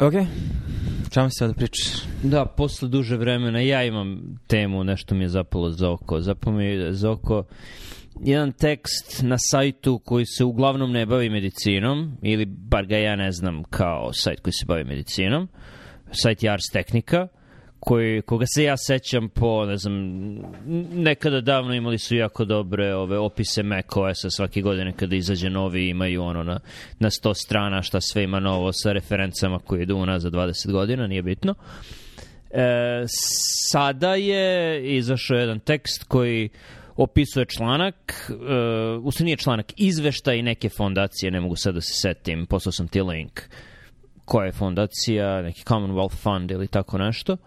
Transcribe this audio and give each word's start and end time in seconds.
Ok. 0.00 0.12
Čemu 1.10 1.28
se 1.30 1.34
sada 1.38 1.54
pričaš? 1.54 2.02
Da, 2.22 2.44
posle 2.44 2.88
duže 2.88 3.16
vremena 3.16 3.60
ja 3.60 3.84
imam 3.84 4.38
temu, 4.46 4.84
nešto 4.84 5.14
mi 5.14 5.24
je 5.24 5.28
zapalo 5.28 5.70
za 5.70 5.90
oko. 5.90 6.20
Zapalo 6.20 6.56
mi 6.56 6.64
je 6.64 6.92
za 6.92 7.10
oko 7.10 7.44
jedan 8.20 8.52
tekst 8.52 9.22
na 9.22 9.36
sajtu 9.38 9.98
koji 9.98 10.26
se 10.26 10.44
uglavnom 10.44 10.92
ne 10.92 11.06
bavi 11.06 11.30
medicinom, 11.30 12.16
ili 12.22 12.44
bar 12.46 12.86
ga 12.86 12.96
ja 12.96 13.16
ne 13.16 13.32
znam 13.32 13.62
kao 13.64 14.12
sajt 14.12 14.40
koji 14.40 14.52
se 14.52 14.64
bavi 14.66 14.84
medicinom, 14.84 15.48
sajt 16.12 16.42
Jars 16.42 16.64
Tehnika, 16.72 17.28
koji, 17.80 18.22
koga 18.22 18.44
se 18.54 18.62
ja 18.62 18.76
sećam 18.76 19.28
po, 19.28 19.66
ne 19.66 19.76
znam, 19.76 19.94
nekada 20.92 21.40
davno 21.40 21.74
imali 21.74 21.98
su 21.98 22.16
jako 22.16 22.44
dobre 22.44 22.94
ove 22.94 23.18
opise 23.18 23.62
macOS-a 23.62 24.30
svake 24.30 24.60
godine 24.60 24.92
kada 24.92 25.16
izađe 25.16 25.50
novi 25.50 25.88
imaju 25.88 26.22
ono 26.22 26.42
na, 26.42 26.60
na 26.98 27.10
100 27.10 27.34
strana 27.34 27.82
šta 27.82 28.00
sve 28.00 28.22
ima 28.22 28.40
novo 28.40 28.72
sa 28.72 28.92
referencama 28.92 29.58
koje 29.58 29.82
idu 29.82 29.96
unazad 29.96 30.32
20 30.32 30.72
godina, 30.72 31.06
nije 31.06 31.22
bitno. 31.22 31.54
E, 32.50 33.04
sada 33.70 34.14
je 34.14 34.82
izašao 34.96 35.36
jedan 35.36 35.60
tekst 35.60 36.04
koji 36.04 36.48
opisuje 36.96 37.46
članak, 37.46 38.30
uh, 38.30 39.04
u 39.04 39.10
nije 39.20 39.36
članak, 39.36 39.72
izveštaj 39.76 40.42
neke 40.42 40.68
fondacije, 40.68 41.30
ne 41.30 41.40
mogu 41.40 41.56
sad 41.56 41.74
da 41.74 41.80
se 41.80 41.92
setim, 41.94 42.46
poslao 42.46 42.72
sam 42.72 42.88
ti 42.88 43.02
link, 43.02 43.40
koja 44.24 44.46
je 44.46 44.52
fondacija, 44.52 45.42
neki 45.42 45.62
Commonwealth 45.64 46.14
Fund 46.14 46.50
ili 46.50 46.68
tako 46.68 46.98
nešto. 46.98 47.32
Uh, 47.32 47.38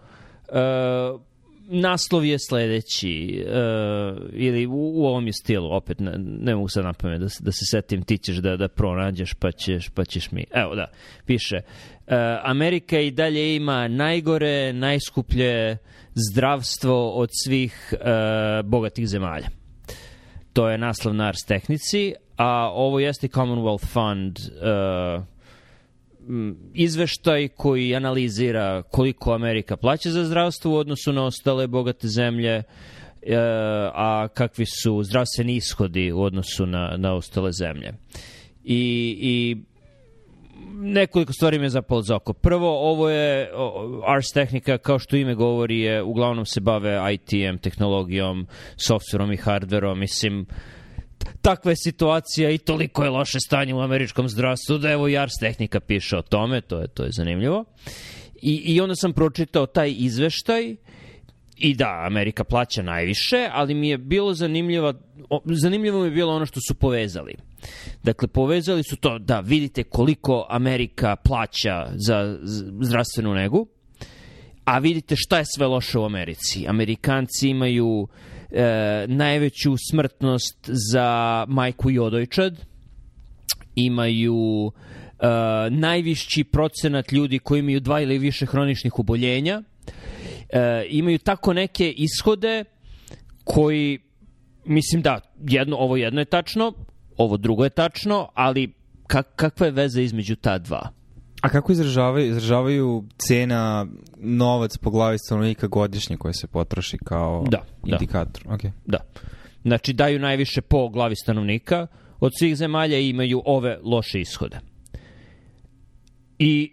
naslov 1.68 2.24
je 2.24 2.38
sledeći 2.38 3.44
uh, 3.46 4.18
ili 4.32 4.66
u, 4.66 4.92
u 4.94 5.06
ovom 5.06 5.26
je 5.26 5.32
stilu 5.32 5.72
opet 5.72 6.00
ne, 6.00 6.12
ne 6.18 6.54
mogu 6.54 6.68
sad 6.68 6.84
napamet 6.84 7.20
da, 7.20 7.26
da 7.40 7.52
se 7.52 7.64
setim 7.70 8.02
ti 8.02 8.18
ćeš 8.18 8.36
da, 8.36 8.56
da 8.56 8.68
pronađeš 8.68 9.34
pa 9.34 9.52
ćeš, 9.52 9.88
pa 9.88 10.04
ćeš 10.04 10.30
mi. 10.30 10.44
Evo 10.52 10.74
da 10.74 10.86
piše 11.26 11.56
uh, 11.56 12.12
Amerika 12.42 13.00
i 13.00 13.10
dalje 13.10 13.56
ima 13.56 13.88
najgore 13.88 14.72
najskuplje 14.72 15.76
zdravstvo 16.14 17.10
od 17.10 17.28
svih 17.44 17.92
uh, 17.92 18.68
bogatih 18.68 19.08
zemalja. 19.08 19.48
To 20.52 20.68
je 20.68 20.78
naslov 20.78 21.14
na 21.14 21.28
Ars 21.28 21.44
Tehnici 21.46 22.14
a 22.36 22.70
ovo 22.74 22.98
jeste 22.98 23.28
Commonwealth 23.28 23.86
Fund 23.86 24.38
uh, 24.38 25.22
izveštaj 26.74 27.48
koji 27.48 27.94
analizira 27.96 28.82
koliko 28.82 29.32
Amerika 29.32 29.76
plaća 29.76 30.10
za 30.10 30.24
zdravstvo 30.24 30.72
u 30.72 30.76
odnosu 30.76 31.12
na 31.12 31.24
ostale 31.24 31.66
bogate 31.66 32.08
zemlje, 32.08 32.50
e, 32.52 32.62
a 33.94 34.28
kakvi 34.34 34.66
su 34.66 35.02
zdravstveni 35.02 35.56
ishodi 35.56 36.12
u 36.12 36.22
odnosu 36.22 36.66
na, 36.66 36.94
na 36.96 37.14
ostale 37.14 37.52
zemlje. 37.52 37.92
I, 38.64 39.16
i 39.20 39.56
nekoliko 40.74 41.32
stvari 41.32 41.58
me 41.58 41.68
zapalo 41.68 42.02
za 42.02 42.16
oko. 42.16 42.32
Prvo, 42.32 42.90
ovo 42.90 43.10
je 43.10 43.50
Ars 44.06 44.32
Technica, 44.34 44.78
kao 44.78 44.98
što 44.98 45.16
ime 45.16 45.34
govori, 45.34 45.80
je, 45.80 46.02
uglavnom 46.02 46.46
se 46.46 46.60
bave 46.60 47.14
ITM, 47.14 47.56
tehnologijom, 47.62 48.46
softverom 48.76 49.32
i 49.32 49.36
hardverom. 49.36 49.98
Mislim, 49.98 50.46
takva 51.42 51.70
je 51.70 51.76
situacija 51.76 52.50
i 52.50 52.58
toliko 52.58 53.04
je 53.04 53.10
loše 53.10 53.40
stanje 53.40 53.74
u 53.74 53.80
američkom 53.80 54.28
zdravstvu 54.28 54.78
da 54.78 54.90
evo 54.90 55.08
Jars 55.08 55.32
Tehnika 55.40 55.80
piše 55.80 56.16
o 56.16 56.22
tome, 56.22 56.60
to 56.60 56.80
je, 56.80 56.88
to 56.88 57.04
je 57.04 57.10
zanimljivo. 57.12 57.64
I, 58.42 58.54
I 58.54 58.80
onda 58.80 58.94
sam 58.94 59.12
pročitao 59.12 59.66
taj 59.66 59.94
izveštaj 59.96 60.76
i 61.56 61.74
da, 61.74 62.02
Amerika 62.06 62.44
plaća 62.44 62.82
najviše, 62.82 63.48
ali 63.52 63.74
mi 63.74 63.88
je 63.88 63.98
bilo 63.98 64.34
zanimljivo, 64.34 64.94
zanimljivo 65.44 66.00
mi 66.00 66.06
je 66.06 66.10
bilo 66.10 66.34
ono 66.34 66.46
što 66.46 66.60
su 66.68 66.74
povezali. 66.74 67.34
Dakle, 68.02 68.28
povezali 68.28 68.82
su 68.82 68.96
to 68.96 69.18
da 69.18 69.40
vidite 69.40 69.82
koliko 69.82 70.46
Amerika 70.50 71.16
plaća 71.16 71.86
za 71.94 72.38
zdravstvenu 72.80 73.34
negu, 73.34 73.66
a 74.64 74.78
vidite 74.78 75.16
šta 75.16 75.38
je 75.38 75.44
sve 75.56 75.66
loše 75.66 75.98
u 75.98 76.04
Americi. 76.04 76.68
Amerikanci 76.68 77.48
imaju 77.48 78.08
e, 78.54 79.06
najveću 79.08 79.74
smrtnost 79.90 80.70
za 80.92 81.44
majku 81.48 81.90
i 81.90 81.98
odojčad, 81.98 82.64
imaju 83.74 84.72
e, 85.18 85.26
najvišći 85.70 86.44
procenat 86.44 87.12
ljudi 87.12 87.38
koji 87.38 87.58
imaju 87.58 87.80
dva 87.80 88.00
ili 88.00 88.18
više 88.18 88.46
hroničnih 88.46 88.98
oboljenja, 88.98 89.62
e, 90.48 90.86
imaju 90.88 91.18
tako 91.18 91.52
neke 91.52 91.94
ishode 91.96 92.64
koji, 93.44 93.98
mislim 94.64 95.02
da, 95.02 95.20
jedno, 95.48 95.76
ovo 95.76 95.96
jedno 95.96 96.20
je 96.20 96.24
tačno, 96.24 96.72
ovo 97.16 97.36
drugo 97.36 97.64
je 97.64 97.70
tačno, 97.70 98.28
ali 98.34 98.72
kak, 99.06 99.26
kakva 99.36 99.66
je 99.66 99.72
veza 99.72 100.00
između 100.00 100.36
ta 100.36 100.58
dva? 100.58 101.03
A 101.44 101.48
kako 101.48 101.72
izražavaju, 101.72 102.26
izražavaju 102.26 103.04
cena 103.18 103.86
novac 104.16 104.76
po 104.78 104.90
glavi 104.90 105.18
stanovnika 105.18 105.66
godišnje 105.66 106.16
koje 106.16 106.34
se 106.34 106.46
potroši 106.46 106.98
kao 107.04 107.44
da, 107.50 107.64
da. 107.82 107.96
indikator? 107.96 108.44
Da. 108.44 108.50
Okay. 108.50 108.70
da. 108.86 108.98
Znači 109.62 109.92
daju 109.92 110.18
najviše 110.18 110.60
po 110.60 110.88
glavi 110.88 111.16
stanovnika 111.16 111.86
od 112.20 112.32
svih 112.38 112.56
zemalja 112.56 112.98
imaju 112.98 113.42
ove 113.44 113.78
loše 113.82 114.20
ishode. 114.20 114.58
I, 116.38 116.72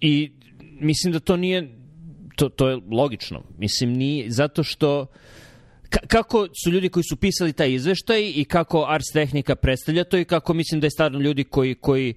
i 0.00 0.32
mislim 0.80 1.12
da 1.12 1.20
to 1.20 1.36
nije 1.36 1.78
to, 2.36 2.48
to 2.48 2.68
je 2.68 2.80
logično. 2.90 3.42
Mislim, 3.58 3.92
nije, 3.92 4.30
zato 4.30 4.62
što 4.62 5.06
kako 6.06 6.48
su 6.64 6.70
ljudi 6.70 6.88
koji 6.88 7.04
su 7.04 7.16
pisali 7.16 7.52
taj 7.52 7.72
izveštaj 7.72 8.32
i 8.34 8.44
kako 8.44 8.84
Ars 8.88 9.04
Tehnika 9.12 9.56
predstavlja 9.56 10.04
to 10.04 10.18
i 10.18 10.24
kako 10.24 10.54
mislim 10.54 10.80
da 10.80 10.86
je 10.86 10.90
stvarno 10.90 11.18
ljudi 11.18 11.44
koji, 11.44 11.74
koji 11.74 12.14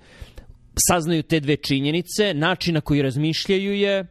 saznaju 0.89 1.23
te 1.23 1.39
dve 1.39 1.55
činjenice, 1.55 2.33
način 2.33 2.73
na 2.73 2.81
koji 2.81 3.01
razmišljaju 3.01 3.73
je 3.73 3.99
uh, 4.01 4.07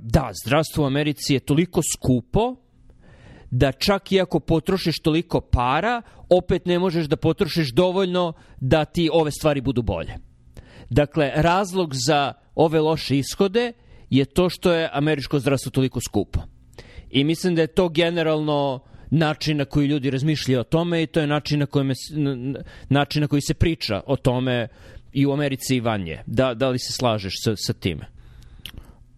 da, 0.00 0.30
zdravstvo 0.44 0.84
u 0.84 0.86
Americi 0.86 1.34
je 1.34 1.40
toliko 1.40 1.80
skupo 1.96 2.56
da 3.50 3.72
čak 3.72 4.12
i 4.12 4.20
ako 4.20 4.40
potrošiš 4.40 5.00
toliko 5.00 5.40
para, 5.40 6.02
opet 6.28 6.66
ne 6.66 6.78
možeš 6.78 7.06
da 7.06 7.16
potrošiš 7.16 7.72
dovoljno 7.72 8.32
da 8.60 8.84
ti 8.84 9.10
ove 9.12 9.30
stvari 9.30 9.60
budu 9.60 9.82
bolje. 9.82 10.14
Dakle, 10.90 11.32
razlog 11.34 11.94
za 12.06 12.32
ove 12.54 12.80
loše 12.80 13.18
ishode 13.18 13.72
je 14.10 14.24
to 14.24 14.48
što 14.50 14.72
je 14.72 14.90
američko 14.92 15.38
zdravstvo 15.38 15.70
toliko 15.70 16.00
skupo. 16.00 16.40
I 17.10 17.24
mislim 17.24 17.54
da 17.54 17.62
je 17.62 17.66
to 17.66 17.88
generalno 17.88 18.80
način 19.10 19.56
na 19.56 19.64
koji 19.64 19.86
ljudi 19.86 20.10
razmišljaju 20.10 20.60
o 20.60 20.64
tome 20.64 21.02
i 21.02 21.06
to 21.06 21.20
je 21.20 21.26
način 21.26 21.58
na, 21.58 21.66
kojem, 21.66 21.92
način 22.88 23.22
na 23.22 23.28
koji 23.28 23.42
se 23.42 23.54
priča 23.54 24.00
o 24.06 24.16
tome 24.16 24.68
i 25.16 25.26
u 25.26 25.32
Americi 25.32 25.76
i 25.76 25.80
vanje. 25.80 26.22
Da, 26.26 26.54
da 26.54 26.68
li 26.68 26.78
se 26.78 26.92
slažeš 26.92 27.34
sa, 27.44 27.54
sa 27.56 27.72
time? 27.72 28.06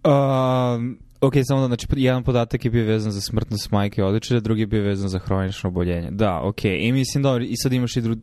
Um, 0.04 0.98
ok, 1.20 1.34
samo 1.44 1.60
da, 1.60 1.66
znači, 1.66 1.86
jedan 1.96 2.24
podatak 2.24 2.64
je 2.64 2.70
bio 2.70 2.84
vezan 2.84 3.12
za 3.12 3.20
smrtnost 3.20 3.70
majke 3.70 4.04
odličara, 4.04 4.40
drugi 4.40 4.60
je 4.60 4.66
bio 4.66 4.82
vezan 4.82 5.08
za 5.08 5.18
hronično 5.18 5.68
oboljenje. 5.68 6.10
Da, 6.10 6.40
ok, 6.40 6.64
i 6.64 6.92
mislim, 6.92 7.22
dobro, 7.22 7.44
i 7.44 7.56
sad 7.56 7.72
imaš 7.72 7.96
i 7.96 8.00
drugi... 8.00 8.20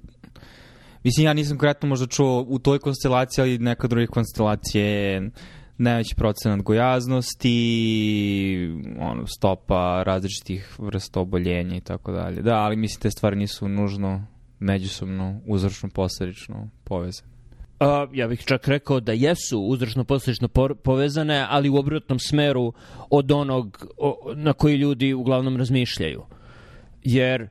Mislim, 1.03 1.25
ja 1.25 1.33
nisam 1.33 1.57
konkretno 1.57 1.89
možda 1.89 2.07
čuo 2.07 2.45
u 2.47 2.59
toj 2.59 2.79
konstelaciji, 2.79 3.41
ali 3.41 3.57
neka 3.57 3.87
drugih 3.87 4.09
konstelacije 4.09 5.21
najveći 5.77 6.15
procenat 6.15 6.61
gojaznosti, 6.61 7.57
ono, 8.99 9.27
stopa 9.27 10.03
različitih 10.03 10.75
vrsta 10.79 11.19
oboljenja 11.19 11.75
i 11.75 11.81
tako 11.81 12.11
dalje. 12.11 12.41
Da, 12.41 12.55
ali 12.55 12.75
mislim 12.75 13.01
te 13.01 13.11
stvari 13.11 13.35
nisu 13.35 13.67
nužno 13.67 14.27
međusobno 14.59 15.41
uzročno 15.45 15.89
posledično 15.89 16.69
povezane. 16.83 17.34
Uh, 17.79 17.87
ja 18.13 18.27
bih 18.27 18.43
čak 18.45 18.67
rekao 18.67 18.99
da 18.99 19.11
jesu 19.11 19.59
uzročno 19.59 20.03
posledično 20.03 20.47
povezane, 20.83 21.45
ali 21.49 21.69
u 21.69 21.75
obrotnom 21.75 22.19
smeru 22.19 22.73
od 23.09 23.31
onog 23.31 23.87
o, 23.97 24.31
na 24.35 24.53
koji 24.53 24.75
ljudi 24.75 25.13
uglavnom 25.13 25.57
razmišljaju. 25.57 26.23
Jer 27.03 27.47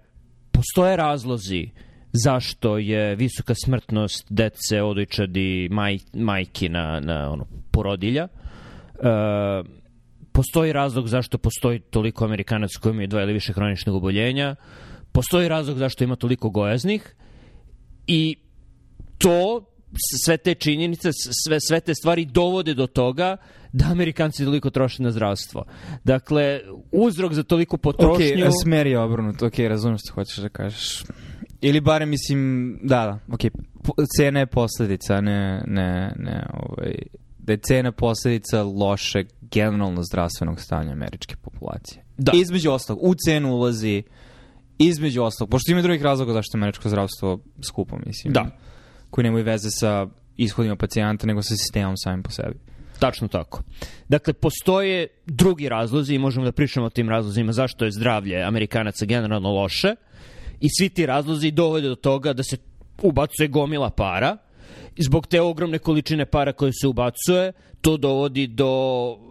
postoje 0.53 0.97
razlozi 0.97 1.71
zašto 2.13 2.79
je 2.79 3.17
visoka 3.17 3.55
smrtnost 3.65 4.27
dece, 4.31 4.83
odojčadi, 4.83 5.69
maj, 5.71 5.99
majki 6.15 6.69
na, 6.69 7.01
na 7.01 7.31
ono, 7.31 7.47
porodilja. 7.71 8.29
Uh, 8.95 9.67
postoji 10.33 10.73
razlog 10.73 11.09
zašto 11.09 11.39
postoji 11.39 11.79
toliko 11.79 12.25
Amerikanaca 12.25 12.81
koji 12.81 12.93
imaju 12.93 13.09
dva 13.09 13.23
ili 13.23 13.33
više 13.33 13.53
hroničnog 13.53 13.97
oboljenja. 13.97 14.57
Postoji 15.13 15.49
razlog 15.49 15.79
zašto 15.79 16.05
ima 16.05 16.17
toliko 16.17 16.51
gojaznih 16.51 17.15
i 18.07 18.37
to 19.19 19.74
sve 20.25 20.37
te 20.37 20.55
činjenice, 20.55 21.11
sve, 21.13 21.59
sve 21.61 21.81
te 21.81 21.95
stvari 21.95 22.25
dovode 22.25 22.75
do 22.75 22.87
toga 22.87 23.37
da 23.73 23.85
Amerikanci 23.91 24.45
toliko 24.45 24.71
troše 24.71 25.03
na 25.03 25.11
zdravstvo. 25.11 25.65
Dakle, 26.05 26.61
uzrok 26.93 27.33
za 27.33 27.43
toliko 27.43 27.77
potrošnju... 27.77 28.47
Ok, 28.47 28.53
smer 28.63 28.87
je 28.87 28.99
obrnut, 28.99 29.43
ok, 29.43 29.59
razumijem 29.59 29.99
što 29.99 30.15
hoćeš 30.15 30.37
da 30.37 30.49
kažeš. 30.49 31.05
Ili 31.61 31.81
bare, 31.81 32.07
mislim, 32.07 32.79
da, 32.83 33.21
da, 33.29 33.35
ok, 33.35 33.41
cena 34.17 34.41
je 34.41 34.47
posledica, 34.47 35.21
ne, 35.21 35.63
ne, 35.67 36.15
ne, 36.19 36.47
ovaj, 36.53 36.95
da 37.39 37.53
je 37.53 37.59
cena 37.59 37.93
posledica 37.93 38.63
loše 38.63 39.25
generalno 39.41 40.03
zdravstvenog 40.03 40.61
stanja 40.61 40.93
američke 40.93 41.37
populacije. 41.37 42.05
Da. 42.19 42.33
Između 42.35 42.71
ostalog, 42.71 43.03
u 43.03 43.15
cenu 43.15 43.53
ulazi 43.55 44.03
između 44.79 45.23
ostalog, 45.23 45.51
pošto 45.51 45.73
ima 45.73 45.83
drugih 45.83 46.03
razloga 46.03 46.33
zašto 46.33 46.57
je 46.57 46.61
američko 46.61 46.89
zdravstvo 46.89 47.39
skupo, 47.63 47.99
mislim. 48.07 48.33
Da 48.33 48.51
koji 49.15 49.23
nemaju 49.23 49.45
veze 49.45 49.71
sa 49.71 50.07
ishodima 50.37 50.77
pacijenta, 50.77 51.27
nego 51.27 51.43
sa 51.43 51.55
sistemom 51.57 51.97
samim 51.97 52.23
po 52.23 52.31
sebi. 52.31 52.55
Tačno 52.99 53.29
tako. 53.29 53.63
Dakle, 54.09 54.33
postoje 54.33 55.07
drugi 55.27 55.69
razlozi 55.69 56.15
i 56.15 56.19
možemo 56.19 56.45
da 56.45 56.53
pričamo 56.53 56.87
o 56.87 56.91
tim 56.91 57.09
razlozima 57.09 57.53
zašto 57.53 57.85
je 57.85 57.93
zdravlje 57.93 58.43
Amerikanaca 58.43 59.07
generalno 59.07 59.53
loše 59.53 59.95
i 60.61 60.69
svi 60.79 60.89
ti 60.89 61.07
razlozi 61.07 61.51
dovode 61.51 61.89
do 61.89 61.95
toga 61.95 62.33
da 62.33 62.43
se 62.43 62.57
ubacuje 63.03 63.49
gomila 63.49 63.91
para 63.91 64.37
zbog 64.99 65.27
te 65.27 65.41
ogromne 65.41 65.79
količine 65.79 66.27
para 66.27 66.53
koje 66.53 66.73
se 66.73 66.87
ubacuje, 66.87 67.53
to 67.81 67.97
dovodi 67.97 68.47
do 68.47 68.73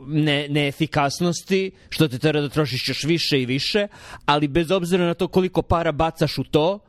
ne, 0.08 0.48
neefikasnosti, 0.50 1.72
što 1.90 2.08
te 2.08 2.20
tera 2.20 2.42
da 2.42 2.50
trošiš 2.50 2.90
još 2.90 3.04
više 3.04 3.42
i 3.42 3.46
više, 3.46 3.88
ali 4.26 4.48
bez 4.48 4.72
obzira 4.72 5.06
na 5.06 5.14
to 5.14 5.28
koliko 5.28 5.62
para 5.62 5.92
bacaš 5.92 6.38
u 6.38 6.44
to, 6.44 6.80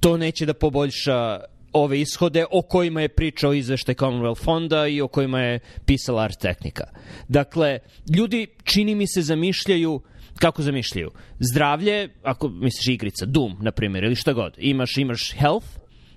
to 0.00 0.16
neće 0.16 0.46
da 0.46 0.54
poboljša 0.54 1.40
ove 1.74 2.00
ishode 2.00 2.44
o 2.50 2.62
kojima 2.62 3.00
je 3.00 3.08
pričao 3.08 3.54
izveštaj 3.54 3.94
Commonwealth 3.94 4.44
fonda 4.44 4.86
i 4.86 5.00
o 5.00 5.08
kojima 5.08 5.40
je 5.40 5.58
pisala 5.86 6.22
Art 6.22 6.38
Technica. 6.38 6.84
Dakle, 7.28 7.78
ljudi 8.16 8.46
čini 8.64 8.94
mi 8.94 9.06
se 9.06 9.22
zamišljaju 9.22 10.00
kako 10.38 10.62
zamišljaju? 10.62 11.10
Zdravlje, 11.52 12.08
ako 12.22 12.48
misliš 12.48 12.88
igrica, 12.88 13.26
Doom, 13.26 13.56
na 13.60 13.72
primjer, 13.72 14.04
ili 14.04 14.16
šta 14.16 14.32
god, 14.32 14.54
imaš, 14.58 14.96
imaš 14.96 15.32
health, 15.32 15.66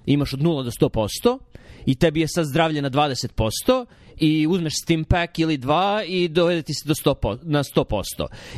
imaš 0.06 0.34
od 0.34 0.40
0 0.40 0.64
do 0.64 0.72
100%, 0.72 1.40
i 1.86 1.96
tebi 1.96 2.20
je 2.20 2.28
sad 2.28 2.46
zdravlje 2.46 2.82
na 2.82 2.90
20% 2.90 3.86
i 4.18 4.48
uzmeš 4.48 4.74
Steam 4.84 5.04
Pack 5.04 5.40
ili 5.40 5.58
dva 5.58 6.04
i 6.08 6.28
dovede 6.28 6.62
ti 6.62 6.74
se 6.74 6.88
do 6.88 6.94
100%, 6.94 7.40
na 7.44 7.64
100%. 7.64 8.04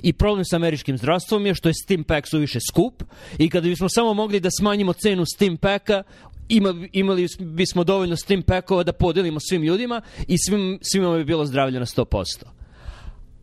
I 0.04 0.13
problem 0.13 0.45
sa 0.45 0.56
američkim 0.56 0.98
zdravstvom 0.98 1.45
je 1.45 1.56
što 1.56 1.69
je 1.69 1.74
Steam 1.74 2.04
Pack 2.04 2.28
suviše 2.28 2.60
skup 2.69 3.04
i 3.38 3.50
kada 3.50 3.68
bismo 3.68 3.90
samo 3.90 4.13
mogli 4.13 4.40
da 4.40 4.50
smanjimo 4.60 4.94
cenu 4.94 5.25
Steam 5.36 5.57
Packa, 5.57 6.04
ima, 6.50 6.88
imali 6.92 7.28
bismo 7.40 7.84
dovoljno 7.84 8.16
Steam 8.16 8.42
Packova 8.42 8.84
da 8.84 8.94
podelimo 8.94 9.40
svim 9.40 9.63
ljudima 9.63 10.01
i 10.28 10.38
svim, 10.38 10.80
svima 10.81 11.18
bi 11.18 11.24
bilo 11.24 11.46
zdravlje 11.46 11.80
na 11.80 11.86
100%. 11.86 12.44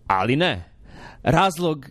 Ali 0.07 0.37
ne. 0.37 0.65
Razlog 1.23 1.87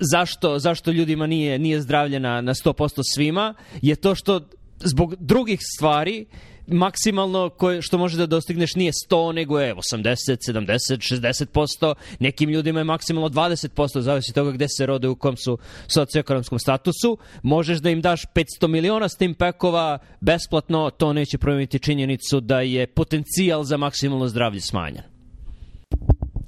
zašto, 0.00 0.58
zašto 0.58 0.90
ljudima 0.90 1.26
nije, 1.26 1.58
nije 1.58 1.80
zdravlje 1.80 2.20
na, 2.20 2.40
na 2.40 2.54
100% 2.54 3.00
svima 3.14 3.54
je 3.82 3.96
to 3.96 4.14
što 4.14 4.40
zbog 4.80 5.14
drugih 5.18 5.60
stvari 5.76 6.26
maksimalno 6.66 7.48
koje, 7.48 7.82
što 7.82 7.98
može 7.98 8.16
da 8.16 8.26
dostigneš 8.26 8.74
nije 8.74 8.92
100, 9.10 9.32
nego 9.32 9.60
je 9.60 9.74
80, 9.74 10.16
70, 10.52 11.46
60%. 11.48 11.94
Nekim 12.20 12.50
ljudima 12.50 12.80
je 12.80 12.84
maksimalno 12.84 13.28
20%, 13.28 14.00
zavisi 14.00 14.32
toga 14.32 14.50
gde 14.50 14.68
se 14.68 14.86
rode, 14.86 15.08
u 15.08 15.16
kom 15.16 15.36
su 15.36 15.58
socioekonomskom 15.86 16.58
statusu. 16.58 17.18
Možeš 17.42 17.78
da 17.78 17.90
im 17.90 18.00
daš 18.00 18.22
500 18.34 18.66
miliona 18.68 19.08
Steam 19.08 19.34
Packova 19.34 19.98
besplatno, 20.20 20.90
to 20.90 21.12
neće 21.12 21.38
promijeniti 21.38 21.78
činjenicu 21.78 22.40
da 22.40 22.60
je 22.60 22.86
potencijal 22.86 23.64
za 23.64 23.76
maksimalno 23.76 24.28
zdravlje 24.28 24.60
smanjen. 24.60 25.02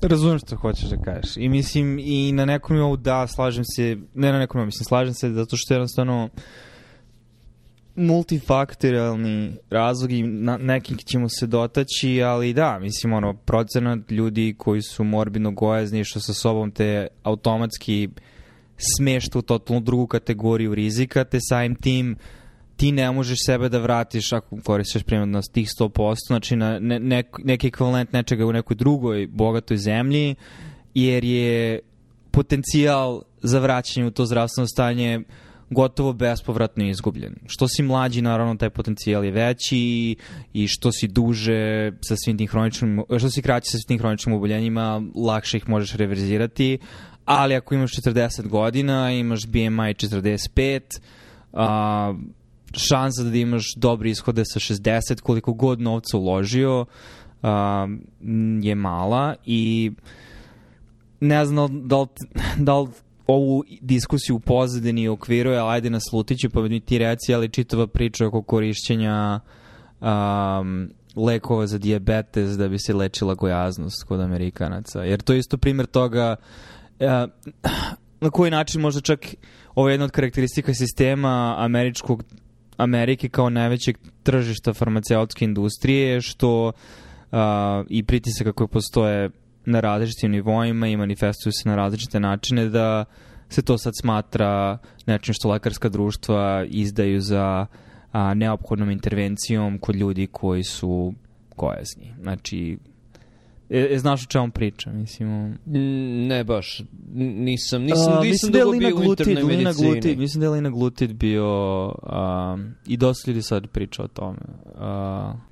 Razumem 0.02 0.38
što 0.38 0.56
hoćeš 0.56 0.88
da 0.88 0.96
kažeš. 0.96 1.36
I 1.36 1.48
mislim, 1.48 1.98
i 1.98 2.32
na 2.32 2.44
nekom 2.44 2.76
nivou 2.76 2.96
da, 2.96 3.26
slažem 3.26 3.64
se, 3.64 3.96
ne 4.14 4.32
na 4.32 4.38
nekom 4.38 4.58
nivou, 4.58 4.66
mislim, 4.66 4.84
slažem 4.84 5.14
se 5.14 5.30
zato 5.30 5.56
što 5.56 5.74
jednostavno 5.74 6.24
uh, 6.24 6.40
multifaktorialni 7.98 9.52
razlog 9.70 10.12
i 10.12 10.22
na 10.22 10.80
ćemo 10.80 11.28
se 11.28 11.46
dotaći, 11.46 12.22
ali 12.22 12.52
da, 12.52 12.78
mislim, 12.78 13.12
ono, 13.12 13.34
procenat 13.34 14.10
ljudi 14.10 14.54
koji 14.58 14.82
su 14.82 15.04
morbidno 15.04 15.50
gojazni 15.50 16.04
što 16.04 16.20
sa 16.20 16.34
sobom 16.34 16.70
te 16.70 17.06
automatski 17.22 18.08
smešta 18.96 19.38
u 19.38 19.42
totalnu 19.42 19.80
drugu 19.80 20.06
kategoriju 20.06 20.74
rizika, 20.74 21.24
te 21.24 21.38
samim 21.40 21.74
tim 21.74 22.16
ti 22.76 22.92
ne 22.92 23.10
možeš 23.12 23.38
sebe 23.46 23.68
da 23.68 23.78
vratiš 23.78 24.32
ako 24.32 24.56
koristiš 24.64 25.02
primjer 25.02 25.28
na 25.28 25.40
tih 25.52 25.68
100%, 25.80 26.14
znači 26.26 26.56
na 26.56 26.78
ne, 26.78 26.98
ne, 26.98 27.22
neki 27.38 27.66
ekvivalent 27.66 28.12
nečega 28.12 28.46
u 28.46 28.52
nekoj 28.52 28.76
drugoj 28.76 29.26
bogatoj 29.26 29.76
zemlji, 29.76 30.34
jer 30.94 31.24
je 31.24 31.80
potencijal 32.30 33.22
za 33.42 33.58
vraćanje 33.58 34.06
u 34.06 34.10
to 34.10 34.26
zdravstveno 34.26 34.66
stanje 34.66 35.18
uh, 35.18 35.47
gotovo 35.70 36.12
bespovratno 36.12 36.84
izgubljen. 36.84 37.34
Što 37.46 37.68
si 37.68 37.82
mlađi, 37.82 38.22
naravno, 38.22 38.54
taj 38.54 38.70
potencijal 38.70 39.24
je 39.24 39.30
veći 39.30 40.16
i 40.52 40.68
što 40.68 40.92
si 40.92 41.08
duže 41.08 41.92
sa 42.00 42.16
svim 42.16 42.38
tim 42.38 42.46
hroničnim, 42.46 43.02
što 43.18 43.30
si 43.30 43.42
kraći 43.42 43.70
sa 43.70 43.78
svim 43.78 43.86
tim 43.86 43.98
hroničnim 43.98 44.34
oboljenjima, 44.34 45.02
lakše 45.14 45.56
ih 45.56 45.68
možeš 45.68 45.92
reverzirati, 45.92 46.78
ali 47.24 47.54
ako 47.54 47.74
imaš 47.74 47.92
40 47.92 48.48
godina, 48.48 49.12
imaš 49.12 49.46
BMI 49.46 49.94
45, 49.94 50.80
a, 51.52 52.14
šansa 52.72 53.22
da 53.22 53.36
imaš 53.36 53.74
dobre 53.76 54.10
ishode 54.10 54.42
sa 54.44 54.60
60, 54.60 55.20
koliko 55.20 55.52
god 55.52 55.80
novca 55.80 56.16
uložio, 56.16 56.86
a, 57.42 57.88
je 58.62 58.74
mala 58.74 59.34
i 59.46 59.92
ne 61.20 61.44
znam 61.44 61.88
da 61.88 62.00
li, 62.00 62.06
da 62.56 62.78
li 62.78 62.88
ovu 63.28 63.64
diskusiju 63.80 64.36
u 64.36 64.40
pozadini 64.40 65.08
okviruje, 65.08 65.58
ali 65.58 65.70
ajde 65.70 65.90
na 65.90 66.00
slutiću, 66.10 66.50
pa 66.50 66.62
mi 66.62 66.80
ti 66.80 66.98
reci, 66.98 67.34
ali 67.34 67.48
čitava 67.48 67.86
priča 67.86 68.26
oko 68.26 68.42
korišćenja 68.42 69.40
um, 70.00 70.90
lekova 71.16 71.66
za 71.66 71.78
diabetes 71.78 72.50
da 72.50 72.68
bi 72.68 72.78
se 72.78 72.94
lečila 72.94 73.34
gojaznost 73.34 74.04
kod 74.04 74.20
Amerikanaca. 74.20 75.02
Jer 75.02 75.22
to 75.22 75.32
je 75.32 75.38
isto 75.38 75.58
primjer 75.58 75.86
toga 75.86 76.36
uh, 77.00 77.06
na 78.20 78.30
koji 78.30 78.50
način 78.50 78.80
možda 78.80 79.00
čak 79.00 79.34
ovo 79.74 79.88
je 79.88 79.92
jedna 79.92 80.04
od 80.04 80.10
karakteristika 80.10 80.74
sistema 80.74 81.54
američkog 81.58 82.24
Amerike 82.76 83.28
kao 83.28 83.50
najvećeg 83.50 83.98
tržišta 84.22 84.72
farmaceutske 84.72 85.44
industrije, 85.44 86.20
što 86.20 86.66
uh, 86.66 87.38
i 87.88 88.04
pritisaka 88.04 88.52
koje 88.52 88.68
postoje 88.68 89.30
na 89.68 89.80
različitim 89.80 90.30
nivoima 90.30 90.88
i 90.88 90.96
manifestuju 90.96 91.52
se 91.52 91.68
na 91.68 91.76
različite 91.76 92.20
načine 92.20 92.68
da 92.68 93.04
se 93.48 93.62
to 93.62 93.78
sad 93.78 93.92
smatra 94.00 94.78
nečim 95.06 95.34
što 95.34 95.50
lekarska 95.50 95.88
društva 95.88 96.64
izdaju 96.68 97.20
za 97.20 97.66
a, 98.12 98.34
neophodnom 98.34 98.90
intervencijom 98.90 99.78
kod 99.78 99.96
ljudi 99.96 100.26
koji 100.26 100.64
su 100.64 101.14
gojazni. 101.56 102.14
Znači, 102.22 102.78
E, 103.70 103.88
e, 103.90 103.98
znaš 103.98 104.22
o 104.22 104.26
čemu 104.26 104.50
pričam, 104.50 104.96
mislim? 104.96 105.58
Ne 106.28 106.44
baš, 106.44 106.82
nisam, 107.14 107.82
nisam, 107.82 108.12
uh, 108.12 108.24
nisam 108.24 108.50
da 108.50 108.58
bio 108.78 108.96
u 108.96 109.02
internoj 109.02 109.44
medicini. 109.44 109.90
Glutid, 109.90 110.18
mislim 110.18 110.40
da 110.40 110.46
je 110.46 110.50
Lina 110.50 110.70
Glutid 110.70 111.12
bio, 111.12 111.86
um, 111.86 112.74
i 112.86 112.96
dosta 112.96 113.30
ljudi 113.30 113.42
sad 113.42 113.66
priča 113.66 114.02
o 114.02 114.08
tome. 114.08 114.38
Uh, 114.64 115.47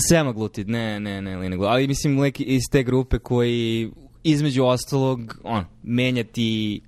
Semaglutid, 0.00 0.68
ne, 0.68 1.00
ne, 1.00 1.22
ne, 1.22 1.36
Glutid, 1.36 1.62
ali 1.62 1.88
mislim 1.88 2.18
lek 2.18 2.40
iz 2.40 2.62
te 2.72 2.82
grupe 2.82 3.18
koji 3.18 3.90
između 4.24 4.64
ostalog 4.64 5.40
on, 5.44 5.64
menjati 5.82 6.80